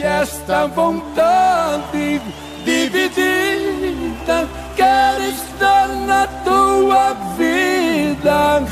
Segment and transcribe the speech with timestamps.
[0.00, 2.20] deixe esta vontade
[2.64, 4.48] dividida.
[4.74, 8.64] Quero estar na tua vida,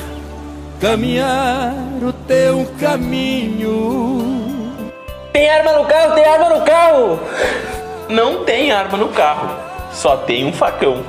[0.81, 4.23] caminhar o teu caminho.
[5.33, 7.21] Tem arma no carro, tem arma no carro!
[8.09, 9.51] Não tem arma no carro,
[9.93, 11.05] só tem um facão.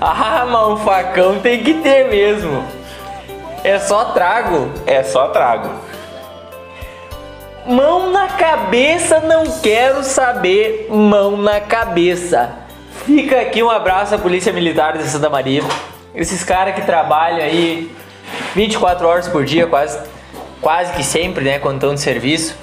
[0.00, 2.64] Ah, mas um facão tem que ter mesmo.
[3.62, 4.72] É só trago.
[4.86, 5.89] É só trago.
[7.66, 10.88] Mão na cabeça, não quero saber.
[10.90, 12.50] Mão na cabeça.
[13.04, 15.62] Fica aqui um abraço à Polícia Militar de Santa Maria.
[16.14, 17.90] Esses caras que trabalham aí
[18.54, 19.98] 24 horas por dia, quase,
[20.60, 21.58] quase que sempre, né?
[21.58, 22.56] Quando estão de serviço.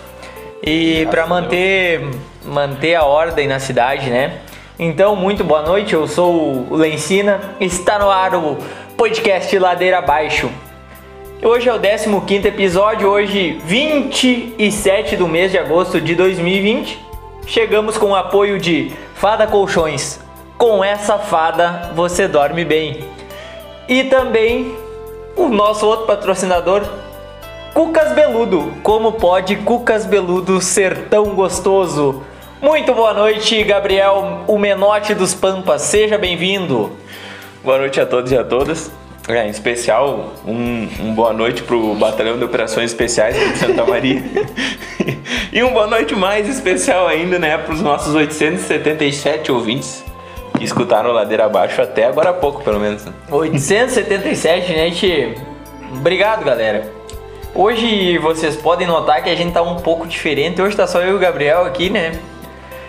[0.64, 2.02] E para manter,
[2.44, 4.40] manter a ordem na cidade, né?
[4.80, 5.94] Então, muito boa noite.
[5.94, 7.40] Eu sou o Lencina.
[7.59, 8.58] Está no ar o
[8.98, 10.50] podcast Ladeira Abaixo.
[11.44, 17.00] Hoje é o 15 episódio, hoje 27 do mês de agosto de 2020.
[17.45, 20.20] Chegamos com o apoio de Fada Colchões.
[20.58, 23.06] Com essa fada você dorme bem.
[23.88, 24.75] E também
[25.36, 26.81] o nosso outro patrocinador,
[27.72, 28.73] Cucas Beludo.
[28.81, 32.23] Como pode Cucas Beludo ser tão gostoso?
[32.59, 35.84] Muito boa noite, Gabriel, o menote dos Pampas.
[35.84, 36.94] Seja bem-vindo.
[37.64, 38.92] Boa noite a todos e a todas.
[39.28, 44.23] É, em especial, um, um boa noite pro Batalhão de Operações Especiais de Santa Maria.
[45.52, 50.02] e um boa noite mais especial ainda, né, pros nossos 877 ouvintes
[50.58, 53.06] que escutaram Ladeira Abaixo até agora há pouco, pelo menos.
[53.30, 55.36] 877, gente.
[55.91, 56.89] Obrigado, galera.
[57.53, 60.62] Hoje vocês podem notar que a gente tá um pouco diferente.
[60.62, 62.17] Hoje tá só eu e o Gabriel aqui, né?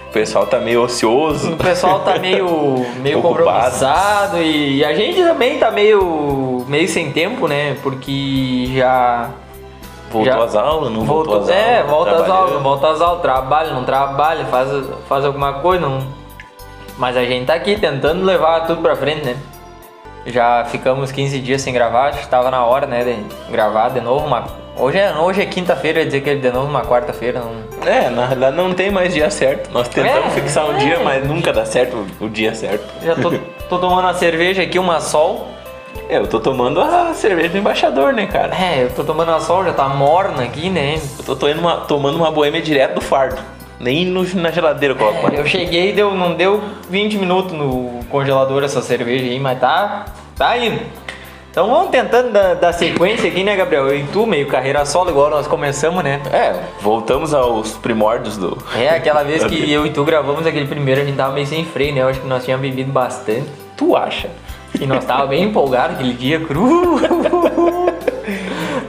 [0.08, 1.52] O pessoal tá meio ocioso.
[1.52, 2.46] O pessoal tá meio,
[3.02, 7.76] meio compromissado e a gente também tá meio, meio sem tempo, né?
[7.82, 9.30] Porque já.
[10.10, 11.62] Voltou Já- às aulas, não voltou, voltou, às aulas.
[11.62, 14.68] é, volta às aulas, volta às aulas, trabalha, não trabalha, faz,
[15.06, 15.98] faz alguma coisa, não.
[16.96, 19.36] Mas a gente tá aqui tentando levar tudo pra frente, né?
[20.28, 24.00] Já ficamos 15 dias sem gravar, acho que tava na hora, né, de gravar de
[24.00, 24.44] novo uma.
[24.76, 27.88] Hoje é, hoje é quinta-feira, ia dizer que é de novo uma quarta-feira, não.
[27.90, 29.72] É, na realidade não tem mais dia certo.
[29.72, 30.78] Nós tentamos É, fixar um é.
[30.78, 32.84] dia, mas nunca dá certo o, dia certo.
[33.02, 33.30] Já tô,
[33.68, 35.48] tô tomando uma cerveja aqui, uma sol.
[36.08, 38.54] É, eu tô tomando a cerveja do embaixador, né, cara?
[38.54, 41.00] É, eu tô tomando uma sol, já tá morna aqui, né?
[41.18, 43.38] Eu tô tomando uma, tomando uma boêmia direto do fardo.
[43.80, 45.28] Nem no- na geladeira eu coloco.
[45.34, 50.04] Eu cheguei, deu, não deu 20 minutos no congelador essa cerveja aí, mas tá,
[50.38, 50.80] tá indo.
[51.50, 53.92] Então vamos tentando dar, dar sequência aqui, né, Gabriel?
[53.94, 56.22] E tu, meio carreira solo, igual nós começamos, né?
[56.32, 58.56] É, voltamos aos primórdios do.
[58.76, 61.64] É, aquela vez que eu e tu gravamos aquele primeiro, a gente tava meio sem
[61.64, 62.02] freio, né?
[62.02, 63.48] Eu acho que nós tínhamos bebido bastante.
[63.76, 64.30] Tu acha?
[64.80, 67.00] E nós tava bem empolgados aquele dia, cru.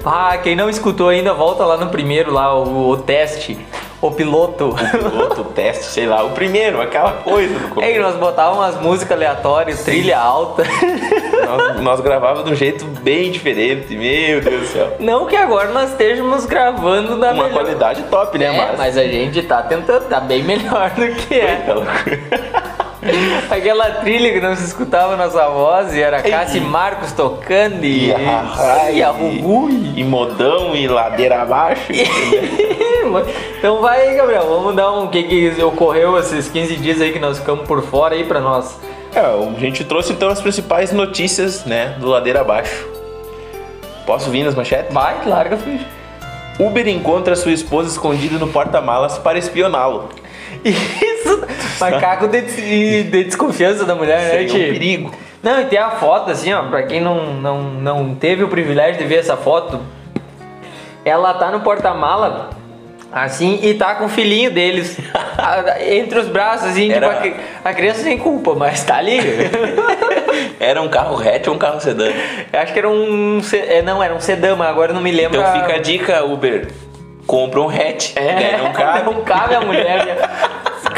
[0.05, 3.59] Ah, quem não escutou ainda, volta lá no primeiro, lá, o, o teste,
[4.01, 4.75] o piloto.
[4.91, 6.23] Piloto, teste, sei lá.
[6.23, 7.99] O primeiro, aquela coisa do É que começo.
[8.01, 10.63] nós botávamos umas músicas aleatórias, trilha alta.
[11.45, 13.95] Nós, nós gravávamos de um jeito bem diferente.
[13.95, 14.95] Meu Deus do céu.
[14.99, 17.51] Não que agora nós estejamos gravando da Uma melhor...
[17.51, 18.45] qualidade top, né?
[18.45, 21.65] É, mas a gente tá tentando, tá bem melhor do que é.
[23.49, 28.09] Aquela trilha que não se escutava nossa voz e era Cássio e Marcos tocando e,
[28.09, 28.13] E
[29.03, 31.91] a, e e modão e ladeira abaixo.
[33.57, 37.17] Então vai aí, Gabriel, vamos dar um que, que ocorreu esses 15 dias aí que
[37.17, 38.79] nós ficamos por fora aí pra nós.
[39.15, 42.87] É, a gente trouxe então as principais notícias, né, do ladeira abaixo.
[44.05, 44.93] Posso vir nas manchetes?
[44.93, 45.83] Vai, larga, filho.
[46.59, 50.09] Uber encontra sua esposa escondida no porta-malas para espioná-lo.
[51.87, 55.11] Isso, macaco de, de- de desconfiança da mulher, né, Seria um perigo.
[55.41, 58.97] Não, e tem a foto assim, ó, pra quem não, não, não teve o privilégio
[59.01, 59.79] de ver essa foto,
[61.05, 62.49] ela tá no porta-mala,
[63.11, 64.97] assim, e tá com o filhinho deles
[65.89, 69.19] entre os braços, assim, Era- tipo, a, a criança sem culpa, mas tá ali.
[70.59, 72.09] Era um carro hatch ou um carro sedã?
[72.51, 75.11] Eu acho que era um, é, não, era um sedã, mas agora eu não me
[75.11, 75.39] lembro.
[75.39, 76.67] Então fica a dica, Uber.
[77.25, 78.11] Compra um hatch.
[78.17, 79.05] É, né, Não cabe.
[79.05, 80.17] não cabe a mulher.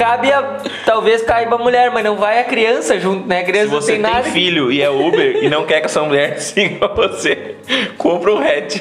[0.02, 0.06] Né?
[0.06, 0.58] Cabe a.
[0.86, 3.38] Talvez caiba a mulher, mas não vai a criança junto, né?
[3.42, 4.24] A Se criança não você tem tem nada.
[4.24, 7.56] filho e é Uber e não quer que a sua mulher siga você,
[7.98, 8.78] compra um hatch.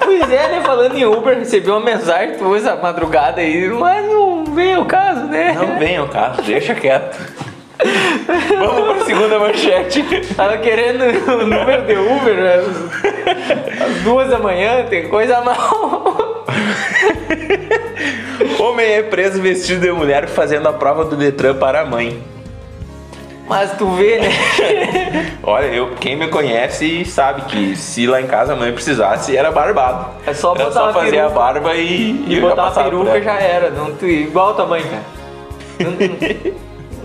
[0.00, 0.62] Pois é, né?
[0.64, 5.24] Falando em Uber, recebi uma mensagem tua essa madrugada aí, mas não veio o caso,
[5.26, 5.52] né?
[5.58, 7.16] Não venha o carro, deixa quieto.
[8.58, 10.02] Vamos para a segunda manchete.
[10.34, 16.25] Tava querendo o número de Uber às, às duas da manhã, tem coisa mal.
[18.60, 22.22] Homem é preso vestido de mulher fazendo a prova do Detran para a mãe.
[23.48, 25.36] Mas tu vê, né?
[25.42, 29.52] Olha, eu, quem me conhece sabe que se lá em casa a mãe precisasse, era
[29.52, 30.06] barbado.
[30.26, 31.26] É só era botar só uma fazer peruca.
[31.26, 33.70] a barba e, E botar por peruca já era.
[33.70, 35.02] Não, tu- igual o tamanho, cara.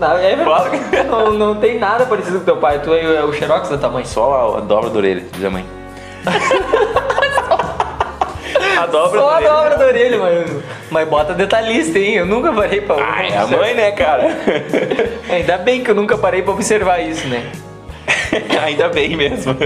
[0.00, 0.80] Não, não, é verdade.
[1.08, 2.80] Não, não tem nada parecido com teu pai.
[2.80, 4.04] Tu é, é o xerox da tua mãe.
[4.04, 5.64] Só a, a dobra da orelha, diz a mãe.
[8.78, 9.50] A dobra Só a orelha.
[9.50, 10.50] dobra da orelha, mas,
[10.90, 12.14] mas bota detalhista, hein?
[12.14, 14.28] Eu nunca parei pra Ah, é a mãe, né, cara?
[15.30, 17.50] Ainda bem que eu nunca parei pra observar isso, né?
[18.64, 19.56] Ainda bem mesmo.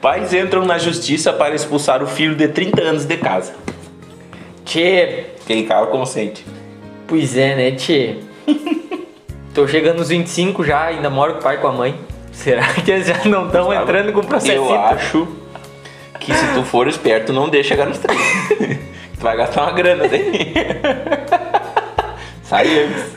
[0.00, 3.54] Pais entram na justiça para expulsar o filho de 30 anos de casa.
[4.64, 6.44] Tchê, Quem cara consente.
[7.06, 8.16] pois é, né, tchê?
[9.54, 11.94] Tô chegando nos 25 já, ainda moro com o pai e com a mãe.
[12.30, 14.52] Será que eles já não estão entrando com o processo?
[14.52, 15.26] Eu acho
[16.18, 18.22] que se tu for esperto, não deixa chegar nos 30.
[19.18, 20.54] tu vai gastar uma grana daí.
[22.42, 23.14] Sai antes.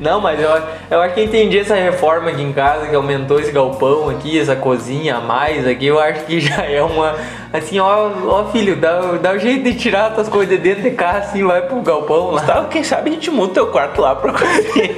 [0.00, 0.48] Não, mas eu,
[0.90, 4.56] eu acho que entendi essa reforma aqui em casa, que aumentou esse galpão aqui, essa
[4.56, 7.14] cozinha a mais aqui, eu acho que já é uma.
[7.52, 10.84] Assim, ó, ó filho, dá, dá um jeito de tirar as tuas coisas de dentro
[10.84, 12.40] de casa, assim, vai pro galpão lá.
[12.40, 14.94] Gustavo, quem sabe a gente muda teu quarto lá pra cozinha.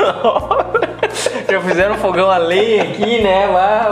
[1.51, 3.47] Já fizeram fogão a lenha aqui, né?
[3.47, 3.91] Lá,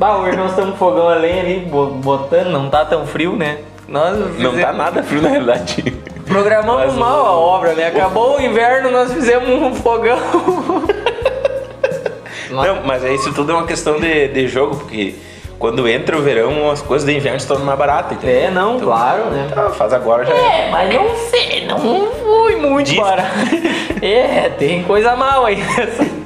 [0.00, 3.58] bah, hoje nós estamos fogão a lenha ali, bo- botando, não tá tão frio, né?
[3.86, 5.82] Nós Não fizemos- tá nada frio na realidade.
[6.26, 7.86] Programamos Mas o- mal a obra, né?
[7.88, 10.18] Acabou o inverno, nós fizemos um fogão.
[12.50, 15.14] Não, mas aí isso tudo é uma questão de, de jogo, porque
[15.58, 18.12] quando entra o verão, as coisas do inverno se tornam mais baratas.
[18.16, 18.42] entendeu?
[18.42, 19.48] É, não, claro, né?
[19.54, 20.34] Tá, faz agora já.
[20.34, 20.66] é.
[20.66, 23.28] É, mas não sei, não fui muito Diz- barato.
[24.02, 26.06] É, tem coisa mal aí nessa.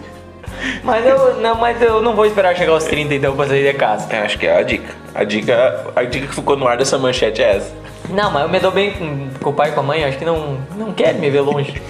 [0.85, 3.79] Mas eu não, mas eu não vou esperar chegar aos 30 então pra sair de
[3.79, 4.07] casa.
[4.15, 4.95] É, acho que é a dica.
[5.15, 7.73] A dica, a dica que ficou no ar dessa manchete é essa.
[8.11, 10.19] Não, mas eu me dou bem com, com o pai e com a mãe, acho
[10.19, 11.81] que não, não quer me ver longe.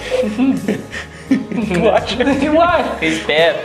[1.28, 2.22] Tu acha?
[2.44, 3.58] Eu acho, espero.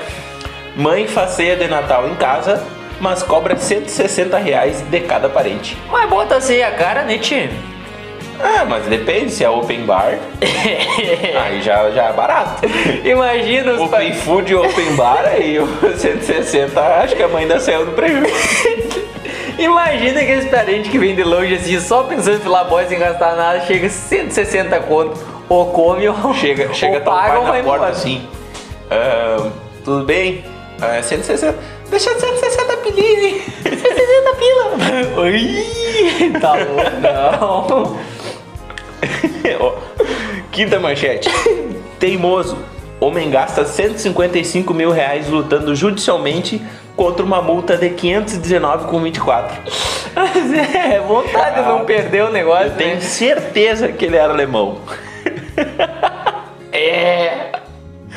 [0.76, 2.64] Mãe faz ceia de Natal em casa,
[3.00, 5.78] mas cobra 160 reais de cada parente.
[5.92, 7.50] Mas bota assim a cara, né, tio?
[8.42, 10.18] Ah, mas depende se é open bar,
[11.44, 12.62] aí já, já é barato.
[13.04, 14.22] Imagina os Open pais.
[14.24, 18.30] food e open bar, aí o 160, acho que a mãe ainda saiu no prejuízo.
[19.60, 23.36] Imagina aqueles parentes que vêm de longe assim, só pensando em filar boy sem gastar
[23.36, 25.20] nada, chega 160 conto,
[25.50, 27.92] ou come ou Chega, chega ou paga ou vai porta embora.
[27.92, 28.26] assim.
[28.90, 29.50] "Ah,
[29.84, 30.46] tudo bem?
[30.82, 31.58] Ah, 160.
[31.90, 33.42] Deixa 160 pilinha, hein?
[33.62, 35.24] 160 pila.
[35.24, 37.98] Ui, tá louco, não.
[40.52, 41.30] Quinta manchete.
[42.00, 42.58] Teimoso.
[43.00, 46.62] Homem gasta 155 mil reais lutando judicialmente
[46.98, 49.52] contra uma multa de 519,24.
[50.14, 53.02] Mas é, vontade de não perder o negócio, Tenho né?
[53.02, 54.80] certeza que ele era alemão.
[56.72, 57.52] É.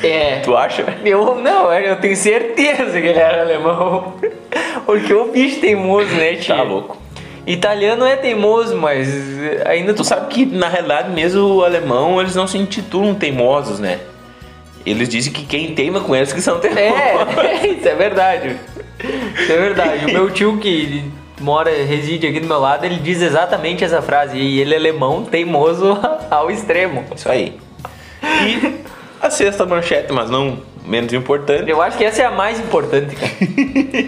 [0.03, 0.39] É.
[0.39, 0.83] Tu acha?
[1.05, 4.15] Eu não, eu tenho certeza que ele era alemão.
[4.85, 6.55] Porque o bicho teimoso, né, tio?
[6.55, 6.97] Tá louco.
[7.45, 9.09] Italiano é teimoso, mas
[9.65, 13.99] ainda Tu sabe que na realidade mesmo o alemão eles não se intitulam teimosos, né?
[14.85, 16.99] Eles dizem que quem teima com eles que são teimosos.
[16.99, 18.57] É, isso é verdade.
[19.39, 20.05] Isso é verdade.
[20.05, 21.03] O meu tio que
[21.39, 24.37] mora, reside aqui do meu lado, ele diz exatamente essa frase.
[24.37, 25.97] E ele é alemão, teimoso
[26.29, 27.03] ao extremo.
[27.15, 27.57] Isso aí.
[28.21, 28.83] E
[29.21, 31.69] a sexta manchete, mas não menos importante.
[31.69, 33.31] Eu acho que essa é a mais importante, cara.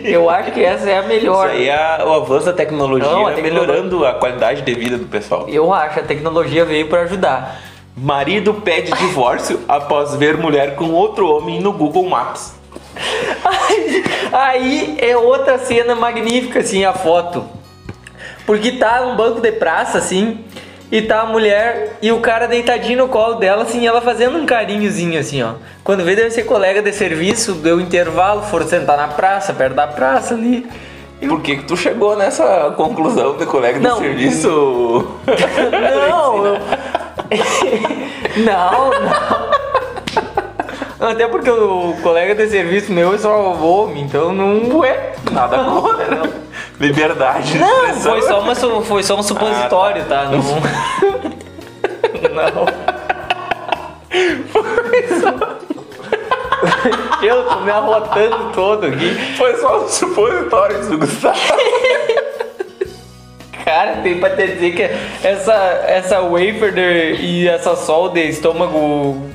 [0.04, 1.48] Eu acho que essa é a melhor.
[1.50, 4.98] Isso aí é o avanço da tecnologia Não, a tecnolo- melhorando a qualidade de vida
[4.98, 5.46] do pessoal.
[5.50, 7.62] Eu acho, a tecnologia veio pra ajudar.
[7.98, 12.54] Marido pede divórcio após ver mulher com outro homem no Google Maps.
[14.32, 17.46] Aí é outra cena magnífica, assim, a foto.
[18.46, 20.44] Porque tá um banco de praça, assim,
[20.98, 24.46] e tá a mulher e o cara deitadinho no colo dela, assim, ela fazendo um
[24.46, 25.56] carinhozinho, assim, ó.
[25.84, 29.88] Quando vê, deve ser colega de serviço, deu intervalo, foram sentar na praça, perto da
[29.88, 30.66] praça ali.
[31.28, 33.96] Por que, que tu chegou nessa conclusão de colega Não.
[33.96, 34.48] de serviço?
[36.08, 36.58] Não, eu...
[38.46, 39.50] não, não.
[41.10, 45.14] Até porque o colega de serviço meu é só homem, então não é.
[45.32, 46.45] Nada contra.
[46.80, 50.26] Liberdade de Não, foi só, uma, foi só um supositório, tá?
[50.26, 50.42] Não.
[52.36, 52.66] Não.
[54.52, 55.56] Foi só.
[57.22, 59.16] Eu tô me arrotando todo aqui.
[59.38, 61.40] Foi só um supositório do Gustavo.
[63.64, 64.84] Cara, tem pra te dizer que
[65.28, 65.54] essa,
[65.88, 69.30] essa wafer e essa sol de estômago.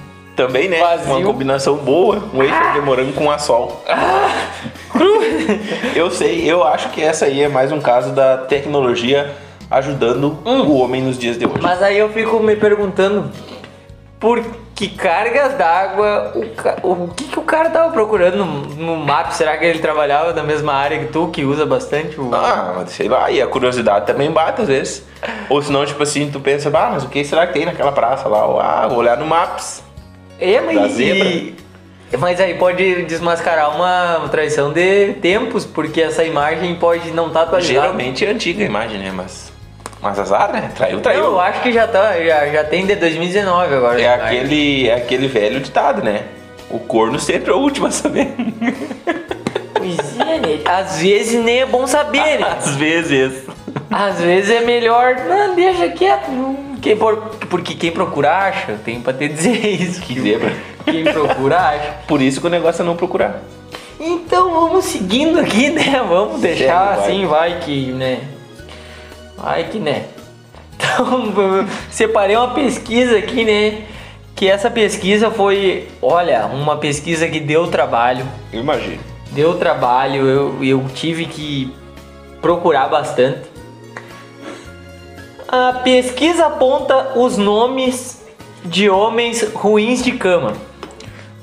[0.47, 0.81] Também, né?
[0.81, 1.13] Vazio.
[1.17, 2.17] Uma combinação boa.
[2.33, 3.85] Um wafer de morango com assol.
[5.95, 9.35] eu sei, eu acho que essa aí é mais um caso da tecnologia
[9.71, 11.61] ajudando o homem nos dias de hoje.
[11.61, 13.31] Mas aí eu fico me perguntando.
[14.19, 19.31] Porque cargas d'água, o, ca- o que, que o cara tava procurando no, no mapa?
[19.31, 22.31] Será que ele trabalhava na mesma área que tu, que usa bastante o.
[22.35, 25.07] Ah, mas sei lá, e a curiosidade também bate às vezes.
[25.49, 28.29] Ou senão, tipo assim, tu pensa, bah, mas o que será que tem naquela praça
[28.29, 28.45] lá?
[28.45, 29.83] Ou, ah, vou olhar no Maps.
[30.41, 30.93] É, Da mas.
[30.93, 31.61] zebra.
[32.19, 37.81] Mas aí pode desmascarar uma traição de tempos, porque essa imagem pode não estar atualizada.
[37.83, 39.13] Geralmente é antiga a imagem, né?
[39.15, 39.53] Mas.
[40.03, 40.71] Mas azar, né?
[40.75, 41.25] Traiu, traiu.
[41.25, 44.01] eu acho que já, tá, já, já tem de 2019 agora.
[44.01, 46.25] É aquele, é aquele velho ditado, né?
[46.71, 48.29] O corno sempre é o último a saber.
[49.75, 50.59] Pois é, né?
[50.65, 52.47] Às vezes nem é bom saber, né?
[52.59, 53.45] Às vezes.
[53.91, 56.31] Às vezes é melhor, não, deixa quieto.
[56.31, 56.70] não.
[56.81, 57.17] Quem por,
[57.49, 60.01] porque quem procura acha, tem pra te dizer isso.
[60.01, 60.55] Que zebra.
[60.85, 61.95] Quem procura acha.
[62.07, 63.43] Por isso que o negócio é não procurar.
[63.99, 66.03] Então vamos seguindo aqui, né?
[66.09, 67.05] Vamos deixar vai.
[67.05, 68.21] assim, vai que, né?
[69.37, 70.07] Vai que, né?
[70.75, 71.35] Então,
[71.91, 73.83] separei uma pesquisa aqui, né?
[74.35, 78.27] Que essa pesquisa foi, olha, uma pesquisa que deu trabalho.
[78.51, 78.99] Eu imagino.
[79.33, 81.71] Deu trabalho, eu, eu tive que
[82.41, 83.50] procurar bastante.
[85.53, 88.21] A pesquisa aponta os nomes
[88.65, 90.53] de homens ruins de cama.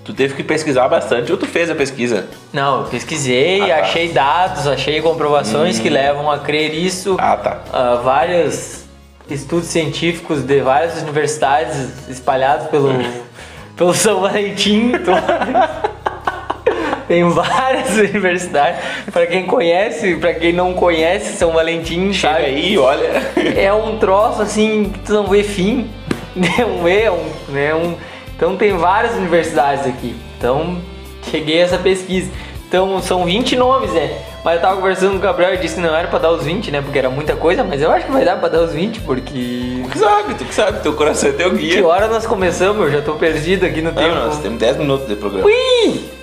[0.06, 2.26] Tu teve que pesquisar bastante ou tu fez a pesquisa?
[2.54, 3.82] Não, eu pesquisei, Ah, tá.
[3.82, 7.18] achei dados, achei comprovações que levam a crer isso.
[7.20, 7.60] Ah, tá.
[7.74, 8.86] Ah, vários
[9.30, 12.92] estudos científicos de várias universidades espalhados pelo,
[13.76, 14.94] pelo São Valentim.
[17.08, 18.80] Tem várias universidades.
[19.12, 22.46] Para quem conhece, para quem não conhece São Valentim, Chega sabe?
[22.46, 23.22] aí, olha.
[23.56, 25.90] É um troço assim que tu não vê fim.
[26.36, 27.74] Não é um, né?
[27.74, 27.96] um.
[28.36, 30.16] Então tem várias universidades aqui.
[30.38, 30.78] Então
[31.32, 32.30] cheguei a essa pesquisa.
[32.68, 34.12] Então são 20 nomes, né?
[34.44, 36.44] Mas eu tava conversando com o Gabriel e disse que não era pra dar os
[36.44, 36.82] 20, né?
[36.82, 39.82] Porque era muita coisa, mas eu acho que vai dar pra dar os 20, porque.
[39.84, 41.88] Tu que sabe, tu que sabe, teu coração é teu Que guia.
[41.88, 42.86] hora nós começamos?
[42.86, 44.14] Eu já tô perdido aqui no tempo.
[44.14, 45.46] Não, nós temos 10 minutos de programa.
[45.48, 46.17] Ui!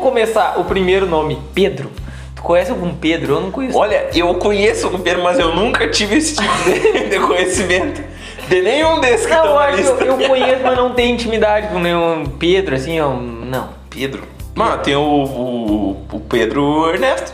[0.00, 0.58] Vamos começar.
[0.58, 1.90] O primeiro nome, Pedro.
[2.34, 3.34] Tu conhece algum Pedro?
[3.34, 3.76] Eu não conheço.
[3.76, 8.02] Olha, eu conheço o Pedro, mas eu nunca tive esse tipo de, de conhecimento.
[8.48, 10.02] De nenhum desses que Não, na que lista.
[10.02, 13.68] eu, eu conheço, mas não tenho intimidade com nenhum Pedro, assim, eu, não.
[13.90, 14.22] Pedro.
[14.54, 17.32] Mano, tem o, o, o Pedro Ernesto,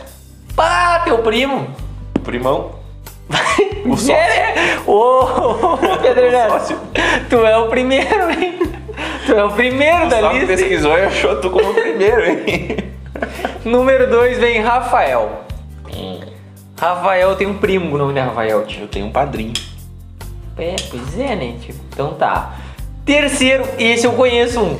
[0.55, 1.67] Pá, teu primo!
[2.17, 2.71] o primão.
[3.85, 4.13] O sócio.
[4.13, 6.77] É, Ô, Pedro O Ernesto,
[7.29, 8.59] tu é o primeiro, hein?
[9.27, 10.47] Tu é o primeiro da Só lista.
[10.47, 12.77] pesquisou e achou tu como o primeiro, hein?
[13.65, 15.43] Número 2 vem Rafael.
[16.79, 18.83] Rafael tem um primo o nome de Rafael, tio.
[18.83, 19.51] Eu tenho um padrinho.
[20.57, 21.75] É, pois é, né, tio?
[21.91, 22.55] Então tá.
[23.03, 24.77] Terceiro, esse eu conheço um.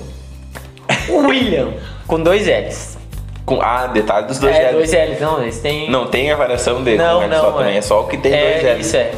[1.09, 1.73] William,
[2.07, 2.97] com dois L's.
[3.45, 4.91] Com, ah, detalhe dos dois é, L's.
[4.91, 5.89] dois L's, não, eles têm...
[5.91, 7.77] Não tem a variação de Não, é que não, só também, é.
[7.77, 8.87] é só o que tem é, dois L's.
[8.87, 9.11] Isso é.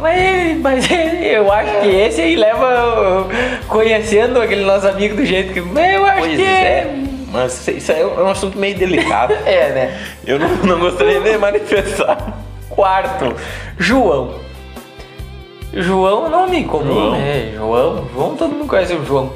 [0.00, 0.88] Mas, mas
[1.22, 3.26] eu acho que esse aí leva
[3.68, 5.60] conhecendo aquele nosso amigo do jeito que.
[5.60, 6.94] mas Eu acho Pois que é.
[7.30, 9.34] Mas isso aí é um assunto meio delicado.
[9.44, 10.00] É, né?
[10.26, 12.38] Eu não, não gostaria de manifestar.
[12.70, 13.34] Quarto,
[13.78, 14.34] João.
[15.72, 17.10] João é nome comum, João.
[17.12, 17.52] né?
[17.54, 18.08] João.
[18.14, 19.32] João, todo mundo conhece o João.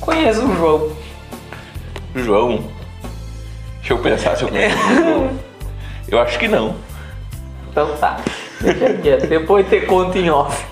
[0.00, 0.92] Conheço o João.
[2.16, 2.64] João.
[3.78, 5.30] Deixa eu pensar se eu conheço o João.
[6.10, 6.74] Eu acho que não.
[7.70, 8.16] Então tá.
[8.60, 9.26] Deixa quieto.
[9.26, 10.64] Depois ter conta em off.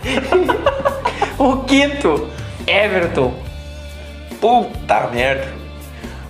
[1.38, 2.28] o quinto,
[2.66, 3.34] Everton.
[4.40, 5.48] Puta merda.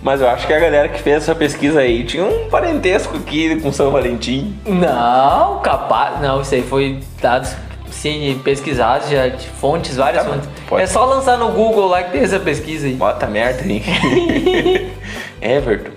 [0.03, 3.59] Mas eu acho que a galera que fez essa pesquisa aí tinha um parentesco aqui
[3.61, 4.57] com São Valentim.
[4.65, 6.21] Não, capaz.
[6.21, 7.53] Não, isso aí foi dados
[7.91, 10.49] sim, pesquisados, já de fontes, várias Tá, fontes.
[10.69, 10.83] pode.
[10.83, 12.93] É só lançar no Google lá que tem essa pesquisa aí.
[12.93, 13.83] Bota merda, hein?
[15.41, 15.91] Everton.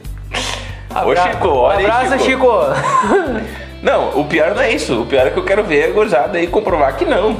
[0.92, 2.48] Ô, Abra- Chico, olha aí, Abraço, Chico.
[2.48, 2.50] Chico.
[3.82, 5.02] Não, o pior não é isso.
[5.02, 7.38] O pior é que eu quero ver a gurizada aí comprovar que não.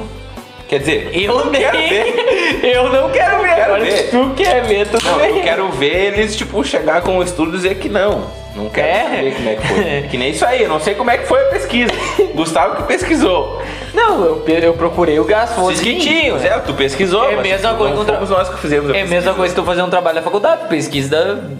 [0.68, 2.60] Quer dizer, Eu não quero ver.
[2.62, 3.48] Eu não quero ver.
[3.54, 3.96] quero Agora, ver.
[3.96, 7.50] se tu quer ver, tudo Não, eu quero ver eles, tipo, chegar com o estudo
[7.50, 8.38] e dizer que não.
[8.54, 9.02] Não quero É?
[9.16, 10.02] saber como é que foi.
[10.10, 11.92] Que nem isso aí, eu não sei como é que foi a pesquisa.
[12.34, 13.60] Gustavo que pesquisou.
[13.92, 16.36] Não, eu, eu procurei o as fontes que tinham.
[16.38, 19.14] É, tu pesquisou, É a mesma coisa contra- fomos nós que fizemos a É pesquisa.
[19.14, 21.50] mesma coisa que tu fazer um trabalho na faculdade, pesquisa.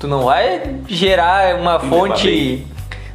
[0.00, 2.66] Tu não vai gerar uma fonte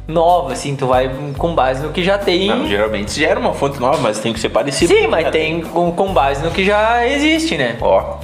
[0.06, 2.48] nova, assim, tu vai com base no que já tem.
[2.48, 4.92] Não, geralmente gera uma fonte nova, mas tem que ser parecido.
[4.92, 7.76] Sim, mas tem com, com base no que já existe, né?
[7.80, 8.16] Ó,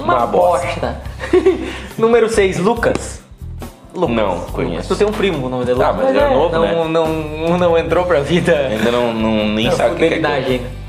[0.00, 1.00] Uma, uma bosta.
[1.96, 3.22] Número 6, Lucas.
[3.94, 4.16] Lucas.
[4.16, 4.88] Não, conheço.
[4.88, 5.80] Tu tem um primo o nome dele?
[5.82, 6.74] Ah, mas ele é novo, não, né?
[6.88, 8.52] não, não, não entrou pra vida.
[8.52, 10.26] ainda não, não nem Não, sabe o que, é.
[10.26, 10.84] agenda.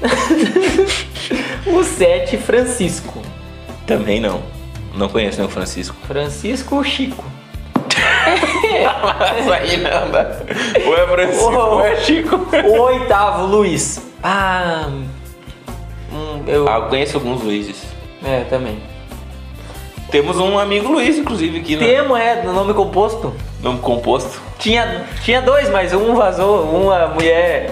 [1.66, 3.20] o 7, Francisco.
[3.86, 4.40] Também não.
[4.94, 5.94] Não conheço, né, o Francisco.
[6.06, 7.24] Francisco Chico.
[10.86, 12.36] Ou é Francisco ou é Chico.
[12.64, 14.00] O oitavo, Luiz.
[14.22, 14.88] Ah.
[16.12, 16.42] Um não.
[16.46, 17.82] Eu, Ah, eu conheço alguns Luizes.
[18.24, 18.78] É, também.
[20.10, 23.32] Temos um amigo Luiz, inclusive, aqui no Temo é do nome composto.
[23.62, 24.40] nome composto.
[24.58, 27.70] Tinha, tinha dois, mas um vazou, uma mulher.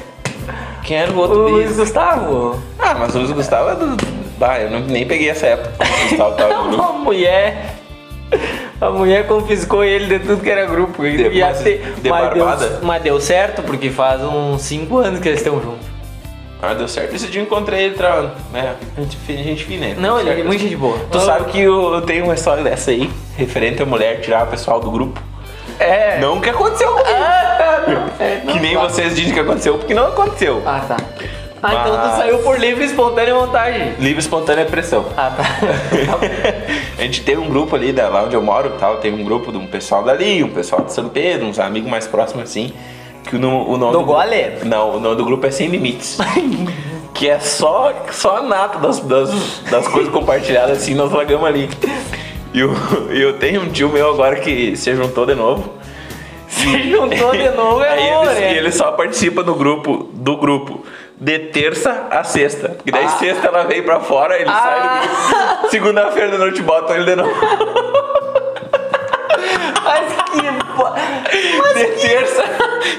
[0.85, 1.77] Quem era o O outro Luiz Luiz?
[1.77, 2.63] Gustavo.
[2.79, 3.97] Ah, mas o Luiz Gustavo é do.
[4.39, 5.73] Bah, eu não- nem peguei essa época.
[5.85, 6.83] O Gustavo tava no grupo.
[6.83, 7.75] A mulher.
[8.81, 11.03] A mulher confiscou ele de tudo que era grupo.
[11.03, 12.79] De- Ia mas ter- de mas, deu, barbada?
[12.83, 15.87] mas deu certo, porque faz uns 5 anos que eles estão juntos.
[16.63, 17.15] Ah, deu certo.
[17.15, 18.33] Esse dia eu encontrei ele tra...
[18.55, 19.87] é, gente, fi- gente fina.
[19.89, 19.97] né?
[19.99, 20.99] Não, ele é muito gente boa.
[21.11, 24.51] Tu sabe que eu, eu tenho uma história dessa aí, referente à mulher tirar o
[24.51, 25.21] pessoal do grupo.
[25.79, 26.19] É.
[26.19, 27.09] Não que aconteceu comigo.
[27.15, 28.27] Ah, não.
[28.27, 28.89] É, não que nem fala.
[28.89, 30.61] vocês dizem que aconteceu, porque não aconteceu.
[30.67, 30.97] Ah, tá.
[31.63, 33.95] Ah, então tu Mas- saiu por livre e espontânea vontade.
[33.99, 35.07] Livre espontânea pressão.
[35.17, 35.43] Ah, tá.
[36.99, 39.51] a gente tem um grupo ali, da, lá onde eu moro, tal, tem um grupo
[39.51, 42.73] de um pessoal dali, um pessoal de São Pedro, uns amigos mais próximos assim.
[43.25, 44.53] Que o, o nome Do grupo- Gole?
[44.65, 46.19] Não, o nome do grupo é Sem Limites.
[47.13, 49.31] que é só, só a nata das, das,
[49.69, 51.69] das coisas compartilhadas assim, nós largamos ali.
[52.55, 52.73] E eu,
[53.11, 55.75] eu tenho um tio meu agora que se juntou de novo.
[56.47, 58.55] Se juntou de novo, é amor, ele, né?
[58.55, 60.83] e ele só participa no grupo, do grupo
[61.21, 62.69] de terça a sexta.
[62.71, 63.09] Porque daí Ah.
[63.19, 65.69] sexta ela vem pra fora, ele sai do grupo.
[65.71, 67.33] Segunda-feira de noite botam ele de novo.
[69.85, 70.51] Mas que.
[70.77, 70.95] bo-
[71.75, 72.45] De terça,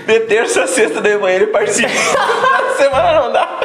[0.08, 1.90] de terça a sexta de manhã ele participa.
[1.90, 3.60] Na semana não dá.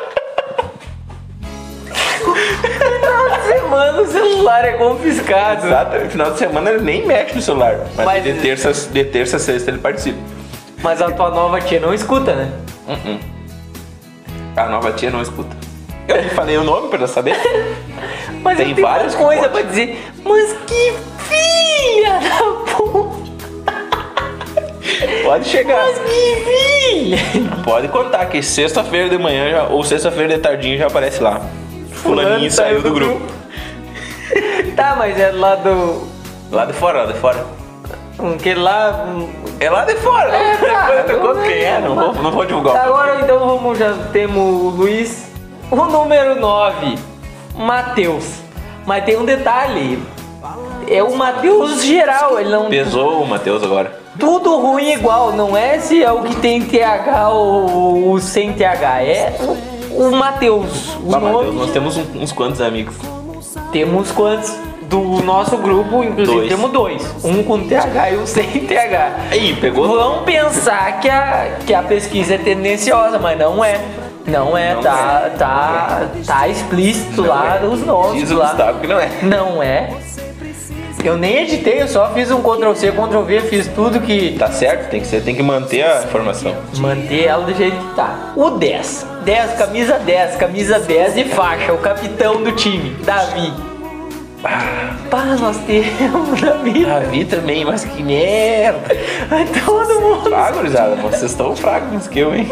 [3.47, 5.67] Semana o celular é confiscado.
[5.67, 7.79] Exato, no final de semana ele nem mexe no celular.
[7.97, 10.19] Mas, Mas- de, terça, de terça a sexta ele participa.
[10.83, 12.53] Mas a tua nova tia não escuta, né?
[12.87, 13.34] Uh-uh.
[14.57, 15.57] A nova tia não escuta.
[16.07, 17.37] Eu nem falei o nome pra saber.
[18.43, 20.03] Mas Tem várias coisas pra dizer.
[20.23, 20.93] Mas que
[21.29, 23.25] filha da puta!
[25.25, 25.83] Pode chegar.
[25.83, 27.19] Mas que filha!
[27.65, 31.41] Pode contar que sexta-feira de manhã já, ou sexta-feira de tardinho já aparece lá.
[31.93, 33.21] Fulaninho saiu do grupo.
[34.75, 36.09] Tá, mas é lá do.
[36.51, 37.47] Lá de fora, lá de fora.
[38.43, 39.07] Que lá.
[39.65, 40.37] É lá de fora.
[40.37, 42.77] É, tá, Depois eu conto não quem é, não vou, não vou divulgar.
[42.77, 45.31] Agora então vamos, já temos o Luiz.
[45.71, 46.99] O número 9,
[47.57, 48.27] Matheus.
[48.87, 50.03] Mas tem um detalhe.
[50.87, 52.69] É o Matheus geral, ele não.
[52.69, 53.99] Pesou o Matheus agora.
[54.21, 59.03] Tudo ruim igual, não é se é o que tem TH ou o sem TH,
[59.03, 59.37] é
[59.91, 60.95] o, o Matheus.
[60.97, 61.33] O Bah, nome.
[61.37, 62.95] Matheus, nós temos um- uns quantos amigos.
[63.73, 64.55] Temos quantos?
[64.89, 66.49] Do nosso grupo, inclusive Dois.
[66.49, 67.15] temos dois.
[67.25, 69.13] Um com TH e um sem TH.
[69.31, 69.89] Aí, pegou?
[69.89, 73.81] Vão pensar que a, que a pesquisa é tendenciosa, mas não é.
[74.27, 75.31] Não é, Não tá, é.
[75.37, 77.67] tá, tá explícito Não lá é.
[77.67, 78.49] os nomes Diz o lá.
[78.49, 79.11] Gustavo que não é.
[79.23, 79.91] Não é.
[81.05, 84.51] Eu nem editei, eu só fiz um Ctrl C, Ctrl V, fiz tudo que Tá
[84.51, 86.55] certo, tem que, ser, tem que manter a informação.
[86.79, 88.33] manter ela do jeito que tá.
[88.35, 89.07] O 10.
[89.23, 93.53] 10, camisa 10, camisa 10 e faixa, o capitão do time, Davi.
[95.11, 96.85] Pá, nós temos Davi.
[96.85, 98.95] Davi também, mas que merda.
[99.31, 100.35] Ai, todo mundo.
[100.35, 102.49] Ah, gurizada, vocês estão fracos que eu, hein?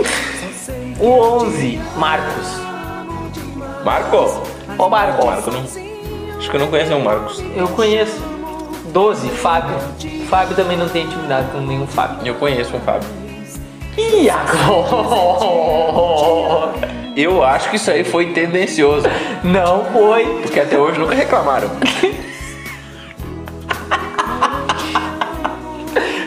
[0.98, 2.60] O 11, Marcos.
[3.84, 4.42] Marco?
[4.78, 5.24] Ó, Marcos.
[5.24, 5.64] Marco não.
[6.38, 7.44] Acho que eu não conheço o Marcos.
[7.54, 8.32] Eu conheço.
[8.92, 9.76] 12, Fábio.
[10.28, 12.18] Fábio também não tem intimidade com nenhum Fábio.
[12.24, 13.08] Eu conheço o Fábio.
[13.96, 15.32] E agora?
[17.16, 19.06] Eu acho que isso aí foi tendencioso,
[19.44, 20.24] Não foi.
[20.42, 21.70] porque até hoje nunca reclamaram.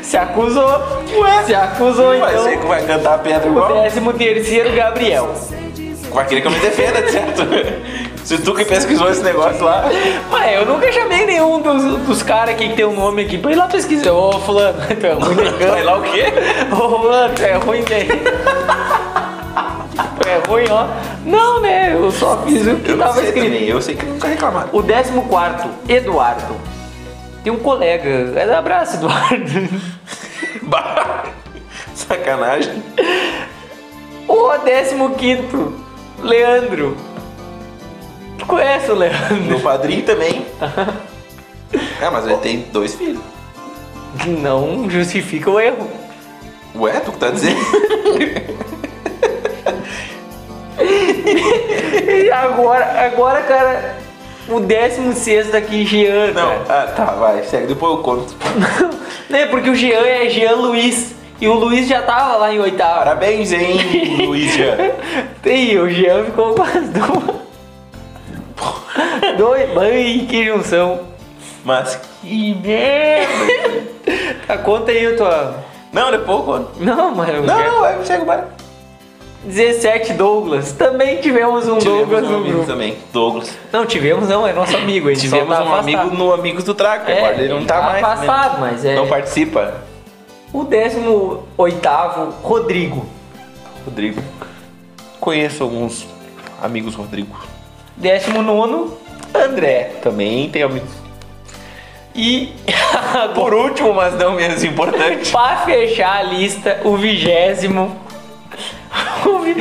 [0.02, 1.04] Se acusou.
[1.45, 2.62] Se acusou, Vai ser então.
[2.62, 3.74] que vai cantar a pedra O igual.
[3.82, 5.34] décimo terceiro, Gabriel.
[6.13, 7.41] Vai querer que eu me defenda, certo?
[8.24, 9.84] Se tu que pesquisou esse negócio lá.
[10.32, 13.52] Mas eu nunca chamei nenhum dos, dos caras aqui que tem um nome aqui pra
[13.52, 14.12] ir lá pesquisar.
[14.13, 16.26] Ô, fulano, tu é ruim de Vai lá o quê?
[16.71, 17.93] Ô, fulano, tu é ruim de...
[20.25, 20.88] É ruim, ó.
[21.25, 21.93] Não, né?
[21.93, 23.45] Eu só fiz o que Eu tava escrito.
[23.45, 24.69] também, eu sei que nunca reclamaram.
[24.71, 26.56] O 14, Eduardo.
[27.43, 28.10] Tem um colega.
[28.36, 29.69] É abraço, Eduardo.
[31.93, 32.84] Sacanagem.
[34.28, 34.49] O
[35.10, 35.73] 15,
[36.23, 36.97] Leandro.
[38.38, 39.36] Tu conhece o Leandro?
[39.43, 40.45] Meu padrinho também.
[42.01, 43.21] É, mas ele tem dois filhos.
[44.25, 45.89] Não justifica o erro.
[46.75, 47.60] Ué, tu que tá dizendo?
[51.25, 53.97] E agora, agora, cara,
[54.47, 56.31] o 16 aqui, Jean.
[56.33, 56.83] Não, cara.
[56.83, 58.35] ah, tá, vai, segue, depois eu conto.
[59.27, 61.15] Né, porque o Jean é Jean Luiz.
[61.41, 62.99] E o Luiz já tava lá em oitavo.
[62.99, 63.77] Parabéns, hein,
[64.27, 64.77] Luiz Jean.
[65.43, 67.35] E o Jean ficou com as duas.
[69.35, 69.77] Dois.
[69.77, 71.01] Ai, que junção.
[71.63, 73.83] Mas que merda.
[74.45, 75.55] Tá, conta aí a tua.
[75.91, 76.71] Não, depois eu conto.
[76.79, 78.47] Não, mas eu Não, não, vai, segue o barco.
[79.45, 80.71] 17 Douglas.
[80.73, 82.65] Também tivemos um Douglas um no grupo.
[82.65, 83.51] também, Douglas.
[83.71, 85.13] Não, tivemos não, é nosso amigo.
[85.15, 85.97] Só Tivemos tá um afastado.
[85.99, 88.03] amigo no Amigos do Trago, É, agora ele não tá, tá mais.
[88.03, 89.81] afastado, mas é- Não participa.
[90.53, 93.05] O 18º, Rodrigo.
[93.86, 94.21] Rodrigo.
[95.19, 96.08] Conheço alguns
[96.62, 97.36] amigos Rodrigo.
[97.97, 98.91] 19
[99.34, 99.91] André.
[100.01, 100.89] Também tem amigos.
[102.15, 102.53] E
[103.36, 105.31] Por último, mas não menos importante.
[105.31, 108.04] para fechar a lista, o vigésimo.
[109.25, 109.55] O vi-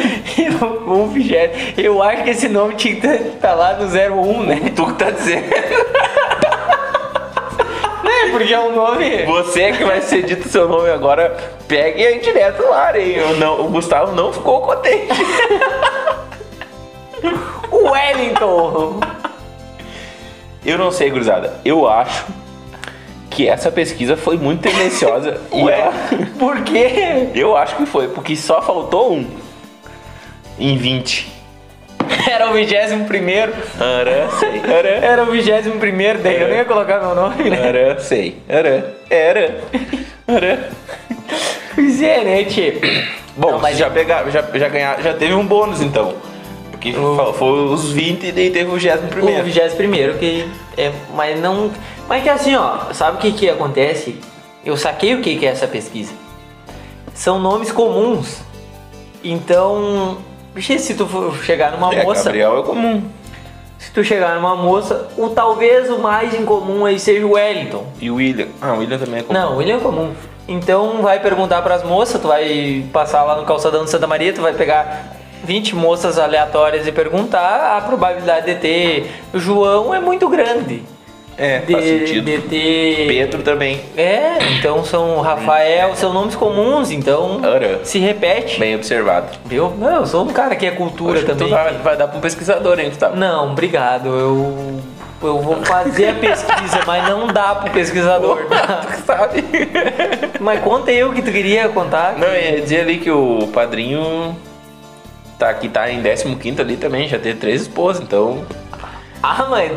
[0.86, 1.54] o vigésimo.
[1.76, 4.72] Eu acho que esse nome tinha que estar lá no 01, né?
[4.74, 5.46] Tu que tá dizendo.
[8.02, 8.28] Né?
[8.30, 9.24] Porque é um nome.
[9.24, 13.14] Você que vai ser dito seu nome agora, pegue aí direto ar, hein?
[13.16, 15.08] Eu não, o Gustavo não ficou contente.
[17.72, 19.00] Wellington.
[20.64, 21.54] Eu não sei, gurizada.
[21.64, 22.24] Eu acho
[23.34, 25.40] que essa pesquisa foi muito tendenciosa.
[25.52, 25.92] e Ué, ela-
[26.38, 27.28] por quê?
[27.34, 29.26] Eu acho que foi, porque só faltou um
[30.58, 31.32] em 20.
[32.30, 33.52] Era o vigésimo primeiro.
[33.80, 34.60] Ara, sei.
[34.60, 37.68] Ara, Era o vigésimo primeiro, daí eu nem ia colocar meu nome, né?
[37.68, 38.38] ara, sei.
[38.48, 39.60] Ara, era.
[40.28, 40.68] Ara.
[41.74, 42.78] Pois é, né, tchê?
[43.36, 46.14] Bom, Não, mas já pegaram, já, já ganharam, já teve um bônus então.
[46.70, 49.42] Porque O- foi os 20 e daí teve o 21 O primeiro.
[49.44, 50.46] vigésimo primeiro, que
[50.78, 50.92] é.
[51.14, 51.70] Mas não.
[52.08, 54.18] Mas que assim, ó, sabe o que que acontece?
[54.64, 56.12] Eu saquei o que que é essa pesquisa.
[57.14, 58.40] São nomes comuns.
[59.22, 60.18] Então.
[60.56, 62.24] Se tu for chegar numa É, moça.
[62.24, 63.02] Gabriel é comum.
[63.78, 67.84] Se tu chegar numa moça, o talvez o mais incomum aí seja o Wellington.
[68.00, 68.46] E o William.
[68.62, 69.38] Ah, o William também é comum.
[69.38, 70.12] Não, o William é comum.
[70.46, 74.40] Então vai perguntar pras moças, tu vai passar lá no calçadão de Santa Maria, tu
[74.40, 80.82] vai pegar 20 moças aleatórias e perguntar, a probabilidade de ter João é muito grande.
[81.36, 82.24] É, De, faz sentido.
[82.24, 83.06] de ter.
[83.08, 83.80] Pedro também.
[83.96, 87.80] É, então são Rafael, são nomes comuns, então Ora.
[87.84, 88.58] se repete.
[88.60, 89.26] Bem observado.
[89.44, 89.70] Viu?
[89.78, 91.48] Não, eu sou um cara que é cultura que também.
[91.48, 93.16] Tu vai, vai dar pra um pesquisador, hein, Gustavo?
[93.16, 94.08] Não, obrigado.
[94.08, 94.80] Eu,
[95.22, 98.38] eu vou fazer a pesquisa, mas não dá pro pesquisador.
[99.04, 99.44] Sabe?
[100.40, 102.16] Mas conta aí o que tu queria contar.
[102.18, 104.36] Não, eu ia dizer ali que o padrinho
[105.38, 108.44] tá aqui, tá em 15 ali também, já teve três esposas, então.
[109.26, 109.72] Ah, mas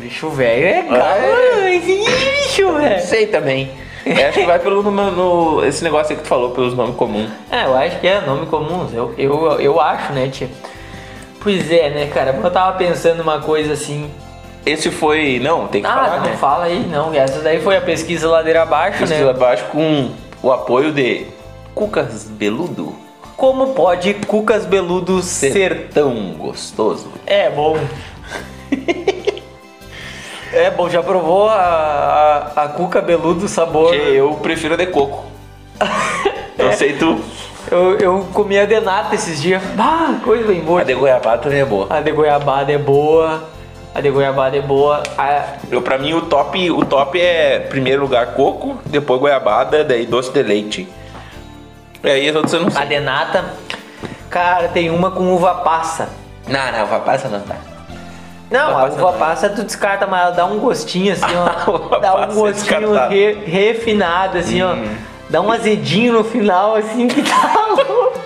[0.00, 1.78] bicho velho é Ah, é?
[1.78, 3.00] bicho velho.
[3.02, 3.70] Sei também.
[4.06, 6.96] É, acho que vai pelo no, no- esse negócio aí que tu falou, pelos nomes
[6.96, 7.28] comuns.
[7.50, 8.88] É, eu acho que é nome comum.
[8.94, 10.48] Eu, eu, eu acho, né, tia?
[11.42, 12.38] Pois é, né, cara?
[12.42, 14.10] Eu tava pensando uma coisa assim.
[14.64, 15.38] Esse foi.
[15.42, 16.36] Não, tem que Ah, falar, não né?
[16.36, 17.12] fala aí, não.
[17.12, 19.30] Essa daí foi a pesquisa ladeira abaixo, Pesquisa né?
[19.30, 20.10] abaixo com
[20.42, 21.26] o apoio de
[21.74, 22.94] Cucas Beludo.
[23.36, 25.52] Como pode Cucas Beludo ser.
[25.52, 27.08] Ser tão gostoso.
[27.26, 27.76] É bom.
[30.52, 33.90] é bom, já provou a, a, a Cuca Beludo sabor?
[33.90, 35.24] Que eu prefiro a de coco.
[36.58, 37.20] Não sei tu.
[37.70, 39.62] Eu, eu comi a de nata esses dias.
[39.76, 40.80] Ah, coisa bem boa.
[40.80, 41.86] A de goiabada também é boa.
[41.90, 43.44] A de goiabada é boa.
[43.94, 45.02] A de goiabada é boa.
[45.18, 50.06] A, Eu, pra mim, o top, o top é primeiro lugar coco, depois goiabada, daí
[50.06, 50.88] doce de leite.
[52.04, 52.86] E aí as outras eu não a sei.
[52.86, 53.44] de nata,
[54.30, 56.08] cara, tem uma com uva passa.
[56.46, 57.56] Não, não, uva passa não tá.
[58.50, 59.18] Não, Uva a uva não.
[59.18, 61.70] passa tu descarta, mas ela dá um gostinho assim, ó.
[61.70, 64.74] Uva dá um gostinho re- refinado, assim, ó.
[65.28, 68.20] Dá um azedinho no final, assim, que tá louco.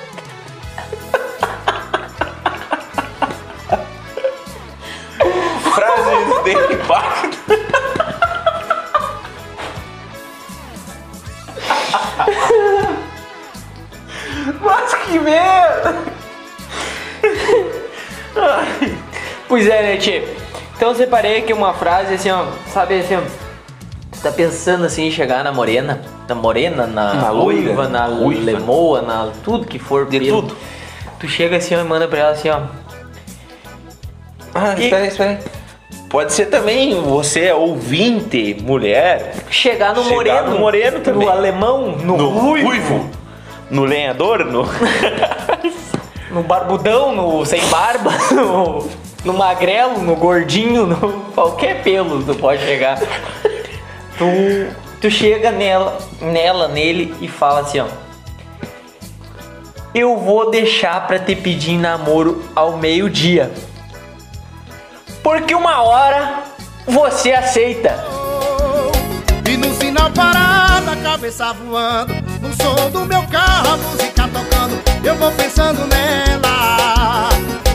[5.75, 7.39] Frases de impacto.
[14.61, 15.95] Mas que merda!
[18.37, 19.00] Ai.
[19.51, 20.23] Pois é, né, Tchê?
[20.77, 22.47] Então eu separei aqui uma frase assim, ó.
[22.73, 23.21] Sabe assim, ó.
[24.11, 26.01] Você tá pensando assim em chegar na morena?
[26.27, 28.45] Na morena, na, Na loira, na ruiva.
[28.53, 30.07] lemoa, na tudo que for.
[30.07, 30.41] De pelo.
[30.43, 30.57] tudo.
[31.19, 32.61] Tu chega assim ó, e manda pra ela assim, ó.
[34.55, 35.39] Ah, E- espera aí, espera aí.
[36.09, 40.51] Pode ser também você é ouvinte, mulher, Chegar no Chegar moreno.
[40.51, 41.27] no moreno também.
[41.27, 43.09] No alemão, no, ruivo,
[43.71, 44.65] no lenhador, no...
[46.33, 48.89] no barbudão, no sem barba, no,
[49.25, 52.99] no magrelo, no gordinho, no qualquer pelo tu pode chegar.
[54.17, 57.87] Tu, tu chega nela, nela, nele e fala assim, ó.
[59.95, 63.51] Eu vou deixar pra te pedir namoro ao meio-dia.
[65.23, 66.45] Porque uma hora
[66.87, 68.05] você aceita.
[69.49, 74.81] E no sinal parado, a cabeça voando No som do meu carro, a música tocando
[75.03, 77.31] Eu vou pensando nela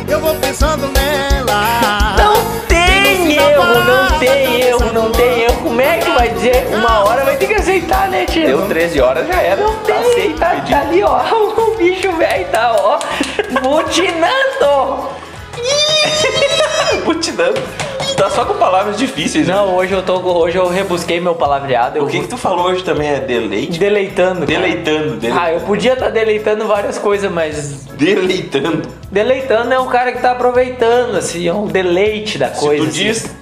[0.07, 5.55] Eu vou pensando nela Não tem erro, não tem erro, não tem erro.
[5.63, 6.67] Como é que vai dizer?
[6.73, 8.45] Uma hora vai ter que aceitar, né, tio?
[8.45, 9.61] Deu 13 horas, já era.
[9.61, 11.19] Não Tá tem, aceito, tá, tá ali, ó.
[11.75, 12.99] O bicho velho tá, ó.
[13.61, 15.09] butinando!
[17.05, 17.61] Butinando.
[18.15, 19.47] Tá só com palavras difíceis.
[19.47, 19.53] né?
[19.53, 20.15] Não, hoje eu tô.
[20.19, 22.01] Hoje eu rebusquei meu palavreado.
[22.03, 23.77] O que, que tu falou hoje também é deleite?
[23.77, 24.45] Deleitando.
[24.45, 25.39] Deleitando, deleitando.
[25.39, 28.83] Ah, eu podia estar deleitando várias coisas, mas Deleitando.
[29.11, 32.83] deleitando é um cara que tá aproveitando, assim, é um deleite da Se coisa.
[32.83, 33.03] tu assim.
[33.03, 33.35] diz.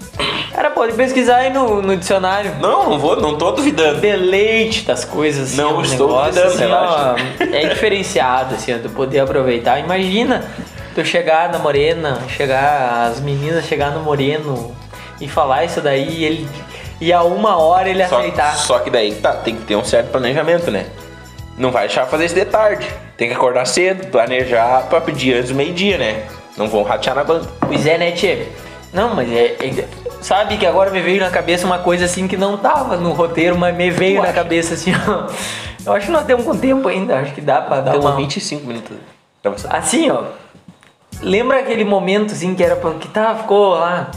[0.53, 2.51] Cara, pode pesquisar aí no, no dicionário.
[2.61, 3.99] Não, não vou, não tô duvidando.
[3.99, 8.89] Deleite das coisas, assim, Não um estou negócio, duvidando, assim, ó, é diferenciado, assim, tu
[8.89, 9.79] poder aproveitar.
[9.79, 10.45] Imagina
[10.93, 14.75] tu chegar na morena, chegar, as meninas chegar no moreno
[15.19, 16.49] e falar isso daí e ele.
[17.01, 18.55] E a uma hora ele Só, aceitar.
[18.55, 20.85] só que daí tá, tem que ter um certo planejamento, né?
[21.57, 22.87] Não vai deixar fazer isso de tarde.
[23.17, 26.23] Tem que acordar cedo, planejar pra pedir antes do meio-dia, né?
[26.57, 27.47] Não vão ratear na banca.
[27.59, 28.47] Pois é, né, Tchê?
[28.93, 29.87] Não, mas é, é-
[30.21, 33.57] Sabe que agora me veio na cabeça uma coisa assim que não tava no roteiro,
[33.57, 35.27] mas me veio na cabeça assim, ó.
[35.85, 38.15] Eu acho que nós temos com tempo ainda, acho que dá pra dar Temos uma.
[38.15, 38.95] 25 minutos.
[39.69, 40.23] Assim, ó.
[41.21, 44.11] Lembra aquele momento assim que era pra- que tá, ficou lá.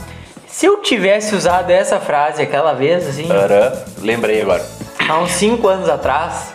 [0.47, 3.27] Se eu tivesse usado essa frase aquela vez, assim,
[4.01, 4.65] lembrei agora.
[5.07, 6.53] há uns 5 anos atrás,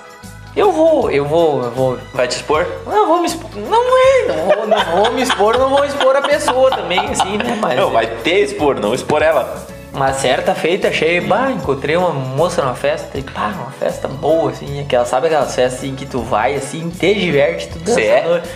[0.56, 1.98] eu vou, eu vou, eu vou.
[2.12, 2.66] Vai te expor?
[2.86, 3.50] Não vou me expor.
[3.54, 7.36] Não é, não vou, não vou me expor, não vou expor a pessoa também, assim,
[7.38, 7.56] né?
[7.60, 9.56] Mas, Não, vai ter expor, não expor ela.
[9.94, 14.50] Uma certa feita, achei, bah, encontrei uma moça numa festa, e pá, uma festa boa,
[14.50, 18.00] assim, aquela, sabe aquelas festas assim que tu vai, assim, te diverte, tu dança.
[18.00, 18.10] CE?
[18.10, 18.48] à noite.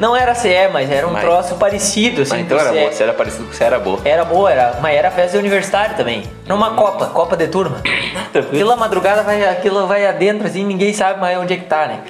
[0.00, 2.78] Não era CE, mas era um Mas- troço parecido, assim, Mas então era CE.
[2.80, 4.00] boa, você era parecido com você era boa.
[4.02, 6.22] Era boa, era, mas era festa universitária também.
[6.46, 7.82] Era uma copa, copa de turma.
[8.50, 12.00] Pela madrugada vai, aquilo vai adentro, assim, ninguém sabe mais onde é que tá, né?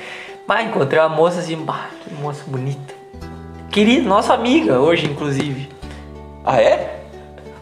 [0.47, 2.95] Mas encontrei uma moça assim, bah, que moça bonita.
[3.73, 5.69] Querida, nossa amiga hoje, inclusive.
[6.45, 6.95] Ah, é?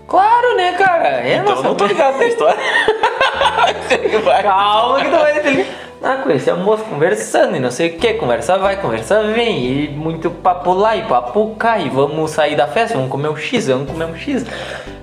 [0.06, 1.08] Claro, né, cara?
[1.26, 2.58] É então nossa não tô ligado na história.
[4.42, 5.87] Calma que tu vai entender.
[6.02, 9.88] Ah, conheci a moça conversando e não sei o que, conversa vai, conversa vem, e
[9.88, 13.66] muito papo lá e papo cá, e vamos sair da festa, vamos comer um X,
[13.66, 14.46] vamos comer um X.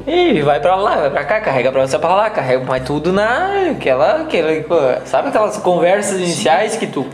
[0.08, 3.12] E vai pra lá, vai pra cá, carrega pra você pra lá, carrega, mas tudo
[3.12, 3.72] na.
[3.72, 4.22] aquela.
[4.22, 7.06] aquela sabe aquelas conversas iniciais que tu.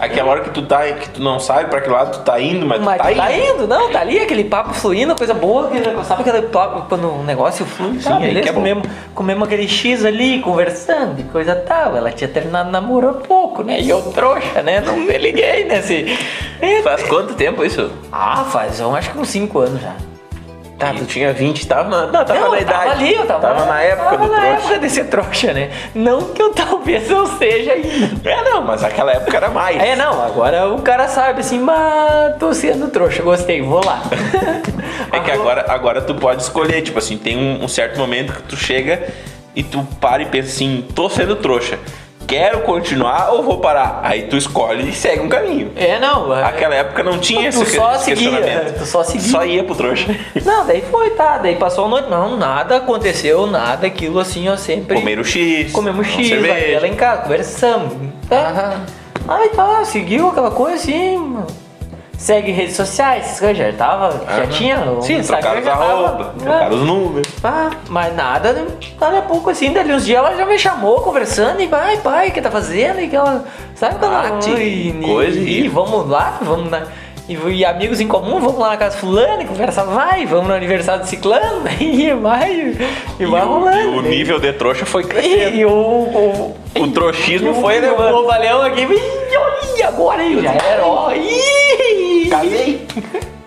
[0.00, 2.64] Aquela hora que tu tá, que tu não sabe pra que lado tu tá indo,
[2.66, 3.54] mas, Mas tu tá, tu tá indo.
[3.54, 7.22] indo, não, tá ali aquele papo fluindo, coisa boa, aquele- sabe aquele papo quando o
[7.22, 8.00] negócio flui?
[8.00, 8.40] Sim, tá, beleza?
[8.42, 11.96] que é comemos, comemos aquele X ali, conversando e coisa tal.
[11.96, 13.80] Ela tinha terminado namoro há pouco, né?
[13.80, 14.80] E eu trouxa, né?
[14.80, 16.16] Não me liguei nesse.
[16.82, 17.90] Faz quanto tempo isso?
[18.10, 19.94] Ah, faz, eu acho que uns 5 anos já.
[20.80, 22.78] Tá, tu tinha 20, tava na, não, tava Não, na eu idade.
[22.78, 24.56] tava ali, eu tava, Tava na época tava do na trouxa.
[24.56, 25.70] época desse trouxa, né?
[25.94, 28.28] Não que eu talvez eu seja ainda.
[28.30, 29.76] É, não, mas aquela época era mais.
[29.78, 34.00] É, não, agora o cara sabe assim, mas tô sendo trouxa, gostei, vou lá.
[35.12, 38.42] É que agora, agora tu pode escolher, tipo assim, tem um, um certo momento que
[38.42, 39.08] tu chega
[39.56, 41.78] e tu para e pensa assim, tô sendo trouxa.
[42.30, 44.00] Quero continuar ou vou parar?
[44.04, 45.72] Aí tu escolhe e segue um caminho.
[45.74, 46.32] É, não.
[46.34, 49.28] é- Aquela época não tinha Tu esse só seguia, tu só seguia.
[49.28, 50.06] Só ia pro trouxa.
[50.46, 51.38] Não, daí foi, tá.
[51.38, 52.08] Daí passou a noite.
[52.08, 54.94] Não, nada aconteceu, nada, aquilo assim, ó, sempre.
[54.96, 55.72] Comeram X.
[55.72, 57.92] Comemos X, ela em casa, conversamos.
[58.28, 58.80] Tá?
[59.28, 61.46] Aí tá, seguiu aquela coisa assim, mano.
[62.20, 64.46] Segue redes sociais, já tava, já Aham.
[64.48, 64.76] tinha.
[64.78, 66.32] o Sim, Instagram trocaram os já tava, arroba, né?
[66.44, 67.32] trocaram os números.
[67.42, 68.66] Ah, mas nada,
[68.98, 72.28] dali a pouco assim, dali uns dias ela já me chamou conversando e vai, pai,
[72.28, 73.00] o que tá fazendo?
[73.00, 76.82] E que ela, sabe quando ela, Bate, e, coisa e, e- vamos lá, vamos na,
[77.26, 80.52] e, e amigos em comum, vamos lá na casa fulana e conversa, vai, vamos no
[80.54, 82.76] aniversário de ciclano, e vai, e,
[83.18, 83.78] E, vai o, rolando.
[83.78, 84.10] e o né?
[84.10, 85.56] nível de trouxa foi E, crescendo.
[85.56, 88.12] e o, o, O trouxismo foi o elevando.
[88.12, 91.89] bobalhão aqui, olha, agora aí, já era, ó, ih,
[92.30, 92.86] Casei.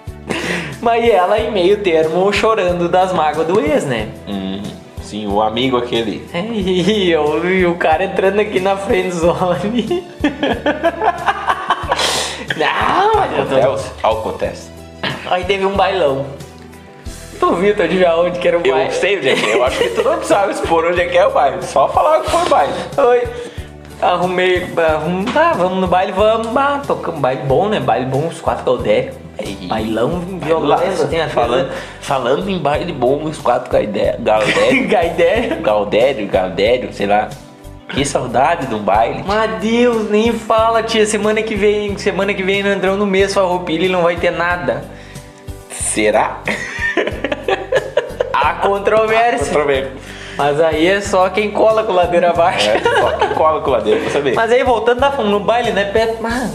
[0.81, 4.09] Mas ela em meio termo chorando das mágoas do ex, né?
[4.27, 4.61] Hum,
[5.01, 6.27] sim, o amigo aquele.
[6.33, 10.03] E, eu, e o cara entrando aqui na friendzone.
[12.57, 13.13] Não,
[13.57, 13.71] eu.
[13.71, 13.91] Alcotés.
[14.03, 14.71] Alcotés.
[15.29, 16.25] Aí teve um bailão.
[17.39, 18.91] Tu viu, tu já onde que era o Eu baile?
[18.93, 19.55] sei onde é que é.
[19.55, 21.63] Eu acho que tu não precisava expor onde é que é o baile.
[21.63, 22.73] Só falar que foi o baile.
[22.97, 23.23] Oi.
[24.03, 25.25] Arrumei, arrum...
[25.35, 26.47] ah, vamos no baile, vamos.
[26.55, 27.79] Ah, tocamos baile bom, né?
[27.79, 29.13] Baile bom, os quatro Galdério.
[29.67, 35.61] Bailão violento, tem a falando, falando em baile bom, os quatro Gaidé- Galdério, Gaidério.
[35.61, 37.29] Galdério, Galdério, sei lá.
[37.89, 39.23] Que saudade de um baile.
[39.25, 41.05] Mas Deus, nem fala, tia.
[41.05, 44.83] Semana que vem, semana que vem entramos no mês farroupilha e não vai ter nada.
[45.69, 46.39] Será?
[48.33, 49.45] Há controvérsia.
[49.47, 49.91] Controverso.
[50.37, 52.69] Mas aí é só quem cola com ladeira abaixo.
[52.69, 54.33] É, só que cola com ladeira pra saber.
[54.33, 56.51] Mas aí voltando lá no baile, né, perto, mano,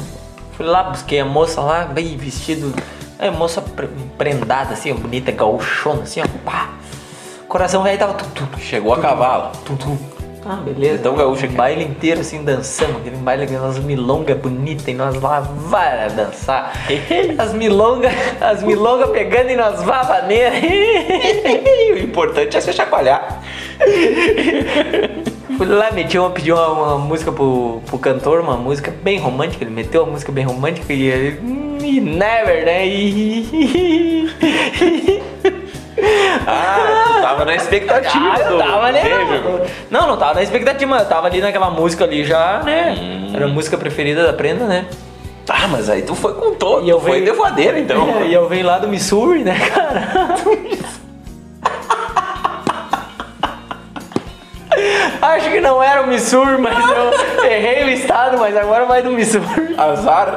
[0.57, 2.75] fui lá, busquei a moça lá, bem vestido,
[3.19, 6.71] é, moça pre- prendada assim, bonita, gauchona assim, ó, pá.
[7.49, 9.53] Coração velho tava tum, tum, tum, Chegou a cavalo.
[9.65, 9.97] tum, tum.
[10.51, 11.03] Ah, beleza.
[11.03, 11.59] Tão gaúcha que Um é.
[11.59, 12.97] baile inteiro assim, dançando.
[12.99, 16.73] Aquele baile, aquelas milongas bonitas e nós lá vai dançar.
[17.37, 20.01] As milongas, as milongas pegando e nós vá
[21.93, 23.43] o importante é se chacoalhar.
[25.57, 29.65] Fui lá, meti uma, pedi uma, uma música pro, pro cantor, uma música bem romântica.
[29.65, 31.41] Ele meteu uma música bem romântica e ele.
[31.43, 32.87] "Hum, e never, né?
[32.87, 34.31] E-
[36.47, 39.03] Ah, tu tava na expectativa Ah, eu tava, né?
[39.91, 42.97] Não, não tava na expectativa, eu tava ali naquela música ali já, né?
[42.99, 43.33] Hum.
[43.35, 44.87] Era a música preferida da Prenda, né?
[45.49, 46.87] Ah, mas aí tu foi com todo.
[46.87, 48.23] E eu tu foi venho- de voadeira, então.
[48.25, 50.37] E eu venho lá do Missouri, né, cara?
[55.21, 59.11] Acho que não era o Missouri, mas eu errei o estado, mas agora vai do
[59.11, 59.75] Missouri.
[59.77, 60.37] Azar.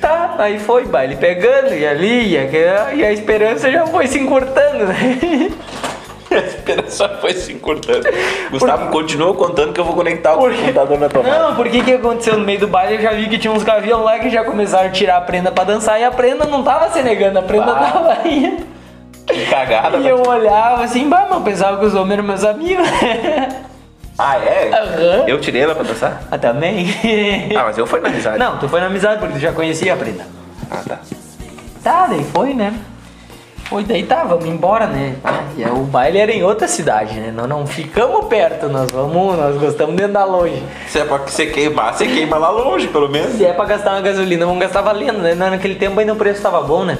[0.00, 4.18] Tá, aí foi baile pegando, e ali, e, aquela- e a esperança já foi se
[4.18, 5.50] encurtando, né?
[6.30, 8.08] A esperança foi se encurtando.
[8.50, 10.56] Gustavo continuou contando que eu vou conectar o Por quê?
[10.62, 11.38] computador na tomada.
[11.38, 12.96] Não, porque que aconteceu no meio do baile?
[12.96, 15.52] Eu já vi que tinha uns gavião lá que já começaram a tirar a prenda
[15.52, 17.74] pra dançar e a prenda não tava se negando, a prenda Ah.
[17.92, 18.66] tava indo.
[19.26, 19.98] Que cagada.
[19.98, 22.86] E eu olhava assim, bah, eu pensava que os homens eram meus amigos.
[24.16, 24.70] Ah, é?
[24.72, 25.24] Aham.
[25.26, 26.22] Eu tirei ela pra dançar?
[26.30, 26.86] Ah, também?
[27.58, 28.38] Ah, mas eu fui na amizade.
[28.38, 30.24] Não, tu foi na amizade porque tu já conhecia a prenda.
[30.70, 30.98] Ah, tá.
[31.82, 32.72] Tá, daí foi, né?
[33.64, 35.16] Foi, daí tá, vamos embora, né?
[35.56, 37.32] E aí o baile era em outra cidade, né?
[37.34, 40.62] Nós não ficamos perto, nós vamos, nós gostamos de andar longe.
[40.86, 43.32] Se é pra que você queimar, você queima lá longe, pelo menos.
[43.32, 45.34] Se é pra gastar uma gasolina, vamos gastar valendo, né?
[45.34, 46.98] Naquele tempo ainda o preço tava bom, né?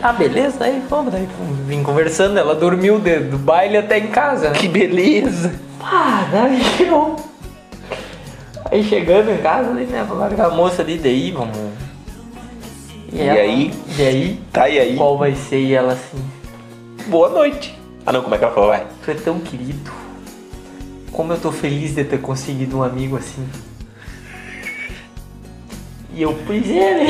[0.00, 1.26] Ah, beleza, daí fomos, daí
[1.66, 4.58] vim conversando, ela dormiu de- do baile até em casa, né?
[4.58, 5.52] Que beleza.
[5.80, 7.16] Ah, daí chegou.
[8.70, 11.56] Aí chegando em casa, daí, né, falaram com a moça ali, daí, vamos...
[13.12, 13.72] E aí?
[13.98, 14.40] E aí?
[14.52, 14.96] Tá, e aí?
[14.96, 15.58] Qual vai ser?
[15.60, 16.18] E ela assim,
[17.06, 17.76] Boa noite.
[18.04, 18.68] Ah, não, como é que ela falou?
[18.68, 18.86] Vai.
[19.04, 19.90] tu é tão querido.
[21.10, 23.48] Como eu tô feliz de ter conseguido um amigo assim.
[26.14, 27.06] E eu, pois é, né?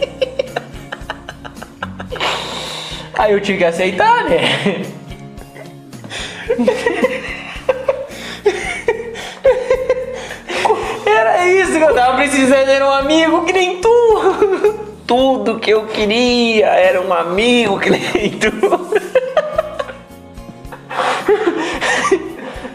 [3.18, 4.40] Aí eu tive que aceitar, né?
[11.06, 14.86] Era isso que eu tava precisando, era um amigo que nem tu.
[15.06, 18.50] Tudo que eu queria era um amigo que nem tu.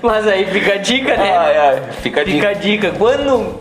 [0.02, 1.38] Mas aí fica a dica, né?
[1.38, 1.82] Ai, ai.
[2.02, 2.50] Fica a Fica dica.
[2.50, 3.60] a dica, quando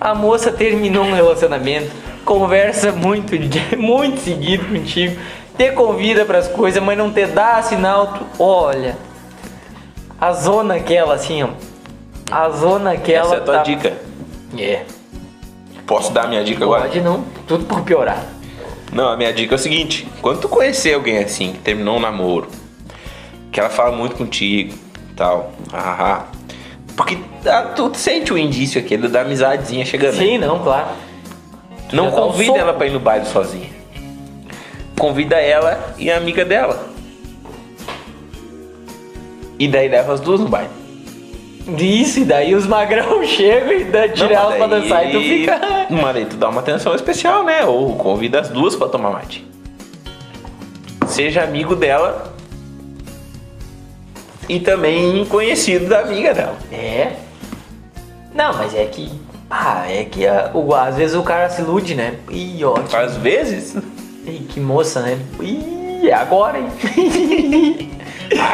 [0.00, 1.90] a moça terminou um relacionamento,
[2.24, 3.32] conversa muito,
[3.78, 5.16] muito seguido contigo,
[5.56, 8.96] te convida pras coisas, mas não te dá sinal, tu, olha,
[10.20, 11.48] a zona aquela assim, ó,
[12.30, 13.92] a zona aquela Essa é a tua tá- dica.
[14.58, 14.82] É,
[15.86, 16.82] Posso dar a minha dica agora?
[16.82, 18.22] pode não, tudo por piorar.
[18.92, 22.00] Não, a minha dica é o seguinte: quando tu conhecer alguém assim, que terminou um
[22.00, 22.48] namoro,
[23.50, 24.74] que ela fala muito contigo,
[25.16, 26.24] tal, ah,
[26.96, 30.14] porque ah, tu sente o indício aquele da amizadezinha chegando.
[30.16, 30.18] né?
[30.24, 30.88] Sim, não, claro.
[31.92, 32.58] Não Já dá um convida soco.
[32.58, 33.68] ela pra ir no baile sozinha.
[34.98, 36.88] Convida ela e a amiga dela.
[39.58, 40.70] E daí leva as duas no baile.
[41.78, 45.60] Isso, e daí os magrão chegam e dá, tira elas pra dançar e tu fica...
[45.90, 47.64] Mas aí tu dá uma atenção especial, né?
[47.64, 49.46] Ou convida as duas pra tomar mate.
[51.06, 52.32] Seja amigo dela
[54.48, 56.56] e também conhecido da amiga dela.
[56.72, 57.12] É.
[58.34, 59.10] Não, mas é que.
[59.50, 60.22] Ah, é que
[60.54, 62.14] o- às vezes o cara se ilude, né?
[62.30, 62.72] Ih, ó.
[62.74, 63.76] Que, Às vezes,
[64.26, 65.18] ih, que moça, né?
[65.40, 66.68] Ih, é agora, hein?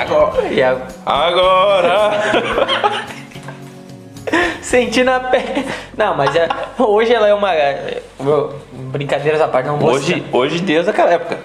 [0.00, 0.48] agora.
[0.48, 0.76] E a-
[1.06, 2.10] Agora!
[4.60, 5.64] Senti na pele.
[5.96, 7.54] Não, mas é- hoje ela é uma.
[7.54, 8.02] é,
[8.92, 11.38] Brincadeiras à parte, não vou Hoje, citar- hoje desde aquela época.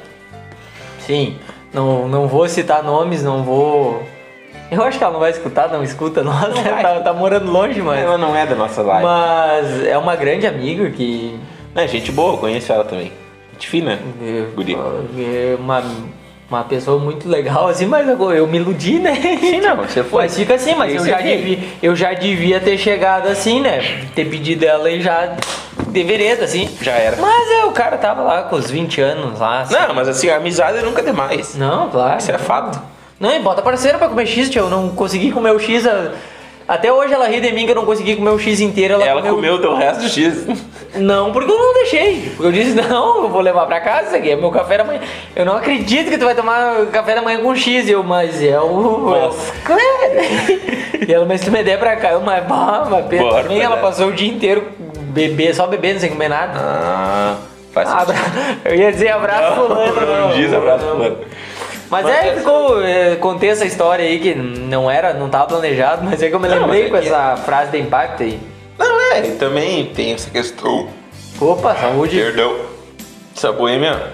[0.99, 1.38] Sim,
[1.73, 4.03] não, não vou citar nomes, não vou.
[4.69, 6.81] Eu acho que ela não vai escutar, não escuta, nossa, vai.
[6.81, 7.99] tá, tá morando longe, mas.
[8.03, 9.03] Ela não é da nossa live.
[9.05, 11.39] Mas é uma grande amiga que.
[11.75, 13.12] É gente boa, eu conheço ela também.
[13.53, 13.99] Gente fina.
[14.55, 14.75] Guri.
[15.17, 15.83] É uma,
[16.49, 19.15] uma pessoa muito legal, assim, mas agora eu me iludi, né?
[19.39, 20.23] Sim, não, você foi.
[20.23, 24.05] Mas fica assim, mas eu já, devia, eu já devia ter chegado assim, né?
[24.15, 25.35] Ter pedido ela e já
[25.87, 26.69] de vereda, assim.
[26.81, 27.17] Já era.
[27.17, 29.61] Mas é, o cara tava lá com os 20 anos lá.
[29.61, 29.73] assim.
[29.75, 31.56] Não, mas assim, a amizade nunca é demais.
[31.56, 32.17] Não, claro.
[32.17, 32.79] Isso é fato.
[33.19, 34.63] Não, e bota parceiro pra comer X, tio.
[34.63, 35.85] Eu não consegui comer o X.
[35.87, 36.12] a-
[36.67, 38.95] Até hoje ela ri de mim que eu não consegui comer o X inteiro.
[38.95, 40.45] Ela, Ela comeu o teu resto do X.
[40.96, 42.31] Não, porque eu não deixei.
[42.35, 44.83] Porque eu disse, não, eu vou levar pra casa, isso aqui é meu café da
[44.83, 45.00] manhã.
[45.35, 47.89] Eu não acredito que tu vai tomar café da manhã com X.
[47.89, 49.08] Eu, mas é o.
[49.10, 49.81] Mas- Claro.
[51.08, 53.44] E ela, mas se tu me der pra cá, eu, mas, bah, mas Pedro, Bora,
[53.44, 53.89] também ela Pedro.
[53.89, 54.67] passou o dia inteiro
[55.10, 56.54] beber, só bebendo, sem comer nada.
[56.56, 57.35] Ah,
[57.73, 58.15] faz Abra...
[58.63, 60.35] Eu ia dizer abraço fulano, Não, não.
[60.35, 60.96] diz abraço não.
[60.96, 61.17] fulano.
[61.89, 62.81] Mas, Mas é, essa- ficou.
[62.83, 66.39] é, contei essa história aí que não era, não tava planejado, mas é que eu
[66.39, 68.39] me Não, lembrei mas é com essa frase de impacto aí.
[69.13, 70.87] É, e também tem essa questão.
[71.39, 72.17] Opa, saúde.
[72.17, 72.55] Perdão.
[73.35, 74.11] Essa boêmia,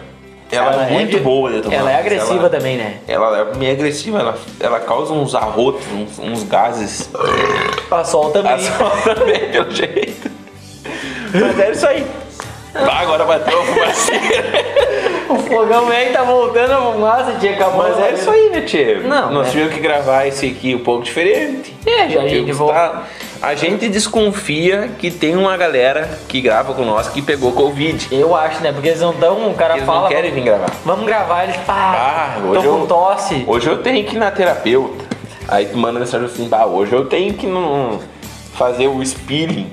[0.51, 1.75] ela, é muito de- boa de tomar.
[1.75, 2.97] Ela é agressiva ela- também, né?
[3.07, 7.09] Ela é meio agressiva, ela, ela causa uns arrotos, uns, uns gases.
[7.91, 8.53] A sol também.
[8.53, 10.31] A sol também, pelo jeito.
[11.33, 12.05] Mas é isso aí.
[12.73, 14.79] Bah, agora bateu a fumaceira.
[15.29, 17.77] O fogão velho tá voltando a fumaça, tinha acabado.
[17.77, 18.95] Mas é isso aí, né, Tchê?
[18.95, 19.51] Não, Nós é.
[19.51, 21.71] tivemos que gravar esse aqui um pouco diferente.
[21.85, 23.03] É, já a gente volta.
[23.41, 28.07] A gente desconfia que tem uma galera que grava com nós que pegou Covid.
[28.11, 28.71] Eu acho, né?
[28.73, 30.01] Porque eles não dão, o cara Eles fala.
[30.01, 30.69] não querem vir gravar.
[30.83, 31.73] Vamos gravar, eles pá,
[32.35, 33.43] Ah, tô hoje com eu- tosse.
[33.47, 35.05] Hoje eu tenho que ir na terapeuta.
[35.47, 37.99] Aí tu manda mensagem assim, bah, hoje eu tenho que não
[38.55, 39.71] fazer o spilling,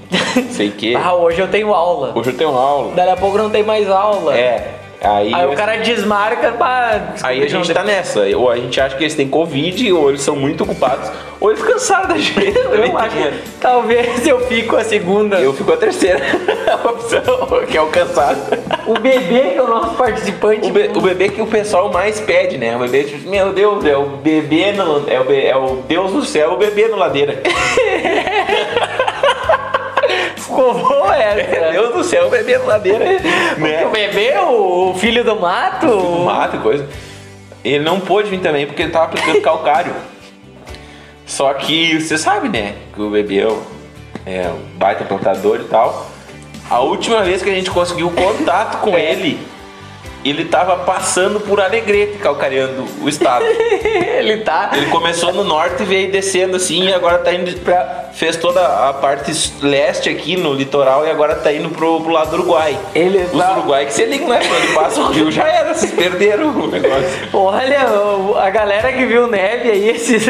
[0.53, 0.95] sei o quê.
[1.03, 2.13] Ah, hoje eu tenho aula.
[2.15, 2.95] Hoje eu tenho aula.
[2.95, 4.37] Daqui a pouco não tem mais aula.
[4.39, 4.75] É.
[5.01, 7.15] Aí, Aí o cara desmarca, pá.
[7.23, 8.21] aí a gente tá nessa.
[8.37, 11.63] Ou a gente acha que eles têm Covid, ou eles são muito ocupados, ou eles
[11.63, 12.37] cansaram da gente.
[12.67, 15.37] Eu acho que talvez eu fico a segunda.
[15.39, 16.21] Eu fico a terceira
[16.85, 17.23] opção,
[17.69, 18.39] que é o cansado.
[18.87, 20.67] O bebê, que é o nosso participante.
[20.69, 22.75] O, be- o bebê que o pessoal mais pede, né?
[22.75, 26.25] O bebê, tipo, meu Deus, é o bebê no, é, o é o Deus do
[26.25, 27.41] céu, o bebê no ladeira.
[31.13, 31.41] Essa.
[31.41, 33.05] É Deus do céu, o bebê ladeira.
[33.57, 33.85] O né?
[33.93, 35.87] bebê, o, o filho do mato.
[35.87, 36.89] Do mato e coisa.
[37.65, 39.93] Ele não pôde vir também porque ele tava aplicando calcário.
[41.25, 42.75] Só que você sabe, né?
[42.95, 43.63] Que o bebê é um-
[44.25, 46.07] é um baita plantador e tal.
[46.71, 49.39] A última vez que a gente conseguiu contato com ele,
[50.31, 53.45] ele tava passando por Alegrete, calcareando o estado.
[54.17, 54.71] Ele tá.
[54.75, 58.05] Ele começou no norte e veio descendo assim e agora tá indo pra.
[58.15, 62.31] Fez toda a parte leste aqui no litoral e agora tá indo pro, pro lado
[62.31, 62.77] do Uruguai.
[62.95, 64.41] Ele Os tá- Uruguai que se ligam, né?
[64.41, 67.07] Quando passa o rio já era, vocês perderam o negócio.
[67.35, 70.27] Olha, o- a galera que viu neve aí, esses.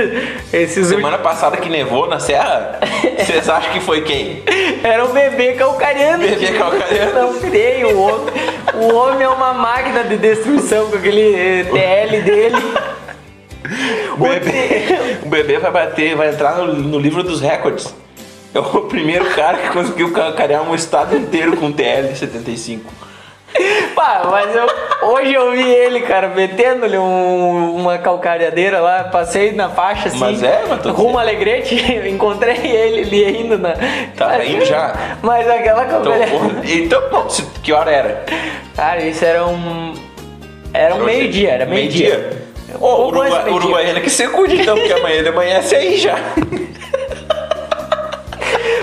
[0.53, 2.81] esses Semana passada que nevou na serra,
[3.25, 4.43] vocês acham que foi quem?
[4.83, 6.27] Era um bebê calcareando.
[6.27, 7.15] Bebê calcareando.
[7.15, 8.35] Não freio, o homem.
[8.75, 12.57] O homem é uma máquina de destruição com aquele eh, TL dele.
[14.17, 17.95] O bebê, o bebê vai bater, vai entrar no, no livro dos recordes.
[18.55, 22.81] É o primeiro cara que conseguiu calcarear um estado inteiro com TL-75.
[23.95, 24.67] Pá, mas eu,
[25.09, 30.19] hoje eu vi ele, cara, metendo-lhe um- uma calcareadeira lá, passei na faixa assim.
[30.19, 31.75] Mas é, mas tô Rumo Alegrete,
[32.09, 33.73] encontrei ele ali indo na.
[34.17, 34.95] Tá Mas- indo já?
[35.23, 36.39] Mas aquela Então, calcareadeira.
[36.39, 38.25] porra, então bom, se- que hora era?
[38.77, 39.95] Cara, isso era um.
[40.75, 42.31] Era um meio-dia, era meio-dia.
[42.79, 43.49] Ô, oh, Uruguai.
[43.51, 46.17] Uruguaiana que se cuide então, porque amanhã ele amanhece aí já.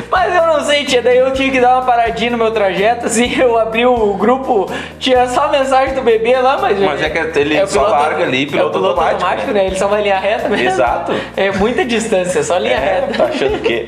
[0.10, 3.06] Mas eu não sei, tia, daí eu tive que dar uma paradinha no meu trajeto,
[3.08, 4.70] assim, eu abri o grupo,
[5.00, 6.80] tinha só a mensagem do bebê lá, mas...
[6.80, 9.62] Mas é que ele o só larga ali, é piloto piloto automático, automático, né?
[9.62, 9.68] né?
[9.68, 10.68] Ele só vai linha reta mesmo.
[10.68, 11.14] Exato.
[11.36, 13.14] É muita distância, só linha É, reta.
[13.18, 13.88] tá achando que...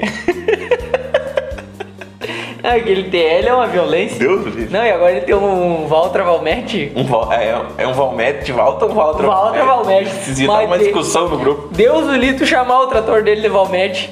[2.64, 4.18] Ah, Aquele TL é uma violência.
[4.18, 4.74] Deus do livre.
[4.74, 6.92] Não, e agora ele tem um Valtra Valmete.
[6.96, 9.28] Um, é, é um Valmete de volta ou um Valtra?
[9.28, 10.10] Valtra Valmete.
[10.10, 11.70] Precisa dar Mas uma discussão no grupo.
[11.72, 14.10] Deus do Lito chamar o trator dele de Valmete.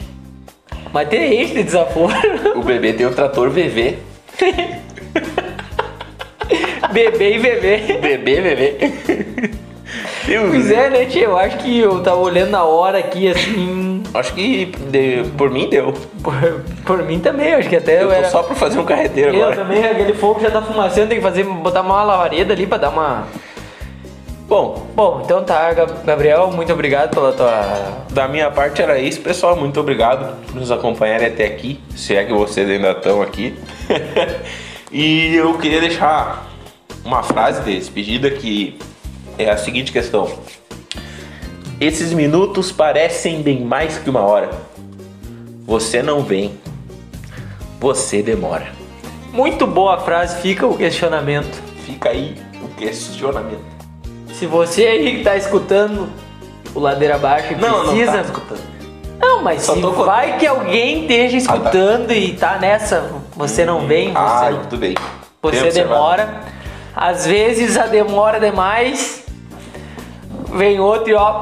[0.93, 2.13] Mas tem esse de desaforo.
[2.55, 3.97] O bebê tem o trator VV.
[6.91, 7.77] Bebê e bebê.
[7.99, 8.77] Bebê, bebê.
[10.25, 11.23] Deus Pois é, né, tia?
[11.25, 14.03] Eu acho que eu tava olhando na hora aqui, assim.
[14.13, 15.93] Acho que de- por mim deu.
[16.23, 18.29] Por, por mim também, eu acho que até eu, Eu era.
[18.29, 19.55] só pra fazer um carreteiro eu agora.
[19.55, 22.89] também, aquele fogo já tá fumaçando, tem que fazer, botar uma lavareda ali pra dar
[22.89, 23.27] uma.
[24.53, 28.05] Bom, Bom, então tá, Gab- Gabriel, muito obrigado pela tua.
[28.11, 29.55] da minha parte era isso, pessoal.
[29.55, 31.79] Muito obrigado por nos acompanharem até aqui.
[31.95, 33.57] Se é que vocês ainda estão aqui.
[34.93, 36.51] e eu queria deixar
[37.03, 38.77] uma frase de despedida que
[39.39, 40.31] é a seguinte questão.
[41.81, 44.51] Esses minutos parecem bem mais que uma hora.
[45.65, 46.59] Você não vem.
[47.79, 48.67] Você demora.
[49.31, 51.59] Muito boa a frase, fica o questionamento.
[51.87, 53.72] Fica aí o questionamento.
[54.43, 56.09] Se você aí que tá escutando
[56.75, 58.11] o Ladeira Abaixo e Não, precisa.
[58.11, 58.61] não tá escutando.
[59.17, 60.05] Não, mas Só se tô contando.
[60.05, 64.95] vai que alguém esteja escutando e tá nessa, você não vem, você, Ah, tudo bem.
[65.41, 65.73] você observado.
[65.95, 66.41] demora.
[66.93, 69.23] Às vezes a demora demais,
[70.53, 71.41] vem outro e ó.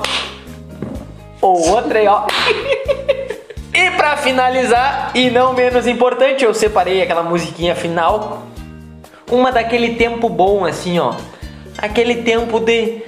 [1.42, 2.28] Ou outra e ó.
[3.74, 8.44] E pra finalizar, e não menos importante, eu separei aquela musiquinha final.
[9.32, 11.14] Uma daquele tempo bom, assim, ó.
[11.78, 13.02] Aquele tempo de.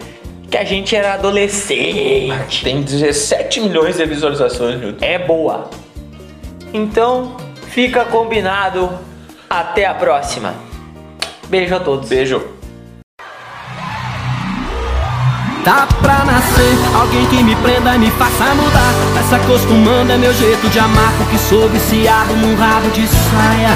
[0.49, 2.63] que a gente era adolescente.
[2.63, 5.05] Tem 17 milhões de visualizações no YouTube.
[5.05, 5.69] É boa.
[6.73, 7.37] Então,
[7.67, 8.89] fica combinado.
[9.49, 10.55] Até a próxima.
[11.47, 12.09] Beijo a todos.
[12.09, 12.52] Beijo.
[15.63, 18.93] Tá pra nascer alguém que me prenda e me faça mudar.
[19.13, 23.69] Vai se acostumando é meu jeito de amar Porque sou viciado num rabo de saia.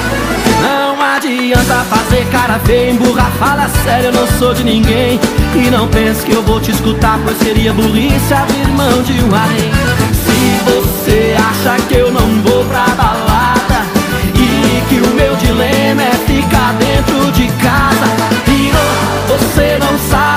[0.60, 5.18] Não adianta fazer cara feia, emburrar Fala sério, eu não sou de ninguém.
[5.54, 9.34] E não pense que eu vou te escutar Pois seria burrice abrir mão de um
[9.34, 9.72] além
[10.12, 13.86] Se você acha que eu não vou pra balada
[14.34, 18.06] E que o meu dilema é ficar dentro de casa
[18.46, 18.72] E
[19.26, 20.27] você não sabe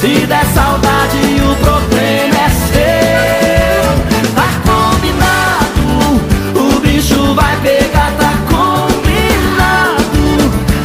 [0.00, 3.84] se der saudade o problema é seu.
[4.34, 5.86] Tá combinado,
[6.54, 10.24] o bicho vai pegar, tá combinado.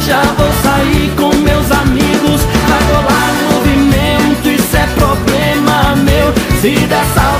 [0.06, 7.04] Já vou sair com meus amigos, vai rolar movimento Isso é problema meu, se der
[7.14, 7.35] saudade